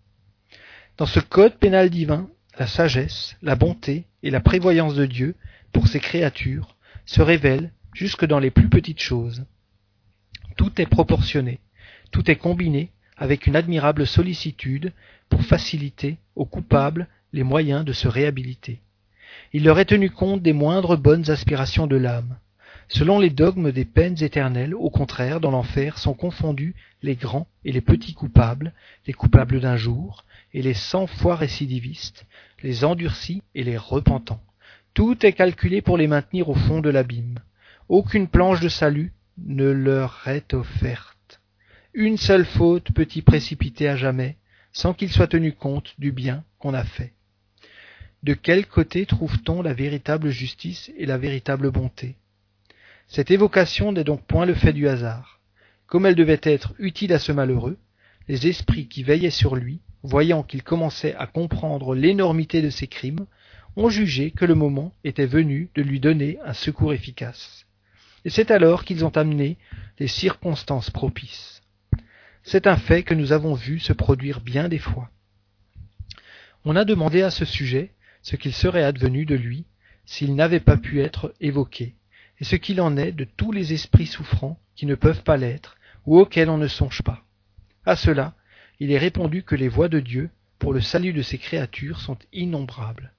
Dans 0.96 1.07
ce 1.07 1.18
code 1.18 1.57
pénal 1.57 1.90
divin, 1.90 2.28
la 2.57 2.68
sagesse, 2.68 3.35
la 3.42 3.57
bonté 3.57 4.04
et 4.22 4.30
la 4.30 4.38
prévoyance 4.38 4.94
de 4.94 5.07
Dieu 5.07 5.35
pour 5.72 5.88
ses 5.88 5.98
créatures 5.98 6.76
se 7.04 7.20
révèlent 7.20 7.72
jusque 7.92 8.24
dans 8.24 8.38
les 8.38 8.52
plus 8.52 8.68
petites 8.68 9.00
choses. 9.00 9.44
Tout 10.57 10.80
est 10.80 10.87
proportionné, 10.87 11.59
tout 12.12 12.30
est 12.30 12.37
combiné 12.37 12.92
avec 13.16 13.48
une 13.48 13.57
admirable 13.57 14.07
sollicitude 14.07 14.92
pour 15.28 15.42
faciliter 15.42 16.18
aux 16.37 16.44
coupables 16.44 17.09
les 17.33 17.42
moyens 17.42 17.85
de 17.85 17.92
se 17.92 18.07
réhabiliter. 18.07 18.80
Il 19.52 19.64
leur 19.64 19.80
est 19.80 19.87
tenu 19.87 20.11
compte 20.11 20.42
des 20.42 20.52
moindres 20.52 20.96
bonnes 20.96 21.28
aspirations 21.28 21.88
de 21.88 21.96
l'âme. 21.96 22.37
Selon 22.87 23.18
les 23.18 23.30
dogmes 23.30 23.72
des 23.72 23.85
peines 23.85 24.22
éternelles, 24.22 24.76
au 24.76 24.90
contraire, 24.90 25.40
dans 25.40 25.50
l'enfer 25.50 25.98
sont 25.98 26.14
confondus 26.14 26.76
les 27.02 27.16
grands 27.16 27.48
et 27.64 27.72
les 27.72 27.80
petits 27.80 28.14
coupables, 28.14 28.72
les 29.09 29.12
coupables 29.12 29.61
d'un 29.61 29.76
jour, 29.76 30.24
et 30.55 30.62
les 30.62 30.75
cent 30.75 31.07
fois 31.07 31.37
récidivistes, 31.37 32.25
les 32.62 32.85
endurcis 32.85 33.43
et 33.55 33.64
les 33.64 33.77
repentants. 33.77 34.43
Tout 34.95 35.27
est 35.27 35.33
calculé 35.33 35.83
pour 35.83 35.99
les 35.99 36.07
maintenir 36.07 36.49
au 36.49 36.55
fond 36.55 36.81
de 36.81 36.88
l'abîme. 36.88 37.40
Aucune 37.88 38.29
planche 38.29 38.61
de 38.61 38.69
salut 38.69 39.12
ne 39.37 39.69
leur 39.69 40.23
est 40.27 40.55
offerte. 40.55 41.40
Une 41.93 42.17
seule 42.17 42.45
faute 42.45 42.93
peut 42.93 43.09
y 43.14 43.23
précipiter 43.23 43.88
à 43.88 43.97
jamais, 43.97 44.37
sans 44.73 44.95
qu'il 44.95 45.11
soit 45.11 45.27
tenu 45.27 45.53
compte 45.53 45.95
du 45.99 46.12
bien 46.12 46.45
qu'on 46.59 46.73
a 46.73 46.85
fait. 46.85 47.12
De 48.23 48.35
quel 48.35 48.67
côté 48.67 49.05
trouve-t-on 49.05 49.61
la 49.61 49.75
véritable 49.75 50.31
justice 50.31 50.90
et 50.97 51.05
la 51.05 51.19
véritable 51.19 51.71
bonté? 51.71 52.17
Cette 53.09 53.31
évocation 53.31 53.93
n'est 53.93 54.05
donc 54.05 54.25
point 54.25 54.47
le 54.47 54.55
fait 54.55 54.73
du 54.73 54.88
hasard. 54.88 55.40
Comme 55.87 56.07
elle 56.07 56.14
devait 56.14 56.40
être 56.43 56.75
utile 56.79 57.12
à 57.12 57.19
ce 57.19 57.33
malheureux, 57.33 57.77
les 58.29 58.47
esprits 58.47 58.88
qui 58.88 59.03
veillaient 59.03 59.31
sur 59.31 59.57
lui, 59.57 59.81
voyant 60.05 60.43
qu'il 60.43 60.62
commençait 60.62 61.14
à 61.17 61.27
comprendre 61.27 61.95
l'énormité 61.95 62.62
de 62.62 62.71
ses 62.71 62.87
crimes, 62.87 63.27
ont 63.75 63.88
jugé 63.88 64.31
que 64.31 64.45
le 64.45 64.55
moment 64.55 64.93
était 65.03 65.27
venu 65.27 65.71
de 65.75 65.83
lui 65.83 65.99
donner 65.99 66.38
un 66.45 66.53
secours 66.53 66.93
efficace. 66.93 67.67
Et 68.25 68.31
c'est 68.31 68.51
alors 68.51 68.85
qu'ils 68.85 69.05
ont 69.05 69.17
amené 69.17 69.57
les 69.99 70.07
circonstances 70.07 70.90
propices. 70.90 71.62
C'est 72.43 72.67
un 72.67 72.77
fait 72.77 73.03
que 73.03 73.14
nous 73.14 73.33
avons 73.33 73.55
vu 73.55 73.81
se 73.81 73.93
produire 73.95 74.40
bien 74.40 74.69
des 74.69 74.79
fois. 74.79 75.11
On 76.67 76.77
a 76.77 76.85
demandé 76.85 77.23
à 77.23 77.31
ce 77.31 77.47
sujet 77.47 77.90
ce 78.23 78.37
qu'il 78.37 78.53
serait 78.53 78.85
advenu 78.85 79.25
de 79.25 79.35
lui 79.35 79.64
s'il 80.05 80.35
n'avait 80.35 80.61
pas 80.61 80.77
pu 80.77 81.01
être 81.01 81.35
évoqué, 81.40 81.95
et 82.38 82.45
ce 82.45 82.57
qu'il 82.57 82.81
en 82.83 82.97
est 82.99 83.12
de 83.12 83.25
tous 83.25 83.53
les 83.53 83.73
esprits 83.73 84.07
souffrants 84.07 84.59
qui 84.77 84.85
ne 84.85 84.95
peuvent 84.95 85.23
pas 85.23 85.38
l'être, 85.38 85.77
ou 86.05 86.19
auxquels 86.19 86.51
on 86.51 86.59
ne 86.59 86.69
songe 86.69 87.03
pas. 87.03 87.23
À 87.87 87.97
cela, 87.97 88.35
il 88.80 88.90
est 88.90 88.98
répondu 88.98 89.42
que 89.42 89.54
les 89.54 89.68
voies 89.68 89.88
de 89.88 90.00
Dieu, 90.00 90.30
pour 90.58 90.72
le 90.72 90.80
salut 90.80 91.12
de 91.12 91.22
ses 91.22 91.38
créatures, 91.38 92.00
sont 92.00 92.18
innombrables. 92.32 93.12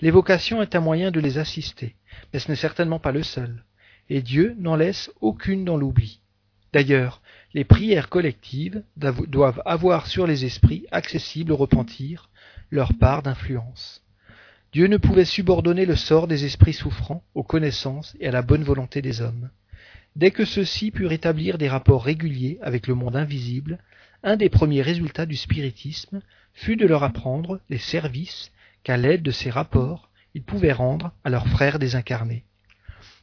L'évocation 0.00 0.62
est 0.62 0.74
un 0.74 0.80
moyen 0.80 1.10
de 1.10 1.20
les 1.20 1.38
assister, 1.38 1.94
mais 2.32 2.38
ce 2.38 2.50
n'est 2.50 2.56
certainement 2.56 2.98
pas 2.98 3.12
le 3.12 3.22
seul, 3.22 3.64
et 4.08 4.22
Dieu 4.22 4.54
n'en 4.58 4.76
laisse 4.76 5.10
aucune 5.20 5.64
dans 5.64 5.76
l'oubli. 5.76 6.20
D'ailleurs, 6.72 7.22
les 7.54 7.64
prières 7.64 8.08
collectives 8.08 8.82
doivent 8.96 9.62
avoir 9.64 10.06
sur 10.06 10.26
les 10.26 10.44
esprits 10.44 10.86
accessibles 10.90 11.52
au 11.52 11.56
repentir 11.56 12.30
leur 12.70 12.92
part 12.94 13.22
d'influence. 13.22 14.02
Dieu 14.72 14.88
ne 14.88 14.96
pouvait 14.96 15.24
subordonner 15.24 15.86
le 15.86 15.94
sort 15.94 16.26
des 16.26 16.44
esprits 16.44 16.72
souffrants 16.72 17.22
aux 17.34 17.44
connaissances 17.44 18.16
et 18.18 18.26
à 18.26 18.32
la 18.32 18.42
bonne 18.42 18.64
volonté 18.64 19.02
des 19.02 19.20
hommes. 19.20 19.50
Dès 20.16 20.32
que 20.32 20.44
ceux-ci 20.44 20.90
purent 20.90 21.12
établir 21.12 21.58
des 21.58 21.68
rapports 21.68 22.04
réguliers 22.04 22.58
avec 22.60 22.88
le 22.88 22.96
monde 22.96 23.14
invisible, 23.14 23.78
un 24.24 24.36
des 24.36 24.48
premiers 24.48 24.82
résultats 24.82 25.26
du 25.26 25.36
spiritisme 25.36 26.20
fut 26.54 26.76
de 26.76 26.86
leur 26.86 27.04
apprendre 27.04 27.60
les 27.70 27.78
services 27.78 28.50
qu'à 28.82 28.96
l'aide 28.96 29.22
de 29.22 29.30
ces 29.30 29.50
rapports 29.50 30.08
ils 30.34 30.42
pouvaient 30.42 30.72
rendre 30.72 31.12
à 31.22 31.30
leurs 31.30 31.46
frères 31.46 31.78
désincarnés. 31.78 32.42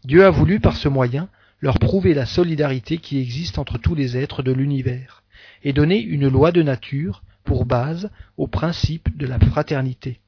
Dieu 0.06 0.26
a 0.26 0.30
voulu 0.30 0.60
par 0.60 0.78
ce 0.78 0.88
moyen 0.88 1.28
leur 1.60 1.78
prouver 1.78 2.14
la 2.14 2.26
solidarité 2.26 2.98
qui 2.98 3.20
existe 3.20 3.60
entre 3.60 3.78
tous 3.78 3.96
les 3.96 4.18
êtres 4.18 4.44
de 4.44 4.52
l'univers, 4.52 5.24
et 5.64 5.74
donner 5.74 6.02
une 6.02 6.28
loi 6.28 6.52
de 6.52 6.64
nature 6.64 7.24
pour 7.44 7.66
base 7.66 8.10
au 8.38 8.48
principe 8.48 9.16
de 9.18 9.28
la 9.28 9.40
fraternité. 9.40 10.20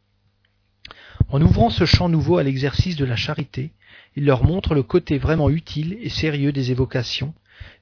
En 1.29 1.41
ouvrant 1.41 1.69
ce 1.69 1.85
champ 1.85 2.09
nouveau 2.09 2.37
à 2.37 2.43
l'exercice 2.43 2.95
de 2.95 3.05
la 3.05 3.15
charité, 3.15 3.71
il 4.15 4.25
leur 4.25 4.43
montre 4.43 4.75
le 4.75 4.83
côté 4.83 5.17
vraiment 5.17 5.49
utile 5.49 5.97
et 6.01 6.09
sérieux 6.09 6.51
des 6.51 6.71
évocations, 6.71 7.33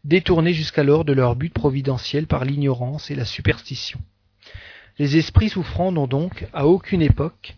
détournées 0.03 0.53
jusqu'alors 0.53 1.05
de 1.05 1.13
leur 1.13 1.35
but 1.35 1.53
providentiel 1.53 2.27
par 2.27 2.45
l'ignorance 2.45 3.11
et 3.11 3.15
la 3.15 3.25
superstition. 3.25 3.99
Les 4.99 5.17
esprits 5.17 5.49
souffrants 5.49 5.91
n'ont 5.91 6.07
donc, 6.07 6.47
à 6.53 6.67
aucune 6.67 7.01
époque, 7.01 7.55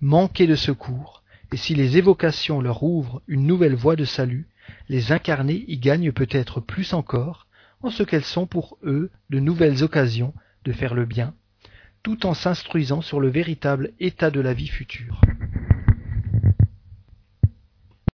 manqué 0.00 0.46
de 0.46 0.56
secours, 0.56 1.22
et 1.52 1.56
si 1.56 1.74
les 1.74 1.98
évocations 1.98 2.60
leur 2.60 2.82
ouvrent 2.82 3.22
une 3.28 3.46
nouvelle 3.46 3.74
voie 3.74 3.96
de 3.96 4.04
salut, 4.04 4.48
les 4.88 5.12
incarnés 5.12 5.64
y 5.68 5.78
gagnent 5.78 6.12
peut-être 6.12 6.60
plus 6.60 6.94
encore, 6.94 7.46
en 7.82 7.90
ce 7.90 8.02
qu'elles 8.02 8.24
sont 8.24 8.46
pour 8.46 8.78
eux 8.82 9.10
de 9.30 9.38
nouvelles 9.38 9.82
occasions 9.82 10.34
de 10.64 10.72
faire 10.72 10.94
le 10.94 11.04
bien, 11.04 11.34
tout 12.02 12.26
en 12.26 12.34
s'instruisant 12.34 13.02
sur 13.02 13.20
le 13.20 13.28
véritable 13.28 13.92
état 14.00 14.30
de 14.30 14.40
la 14.40 14.54
vie 14.54 14.68
future. 14.68 15.20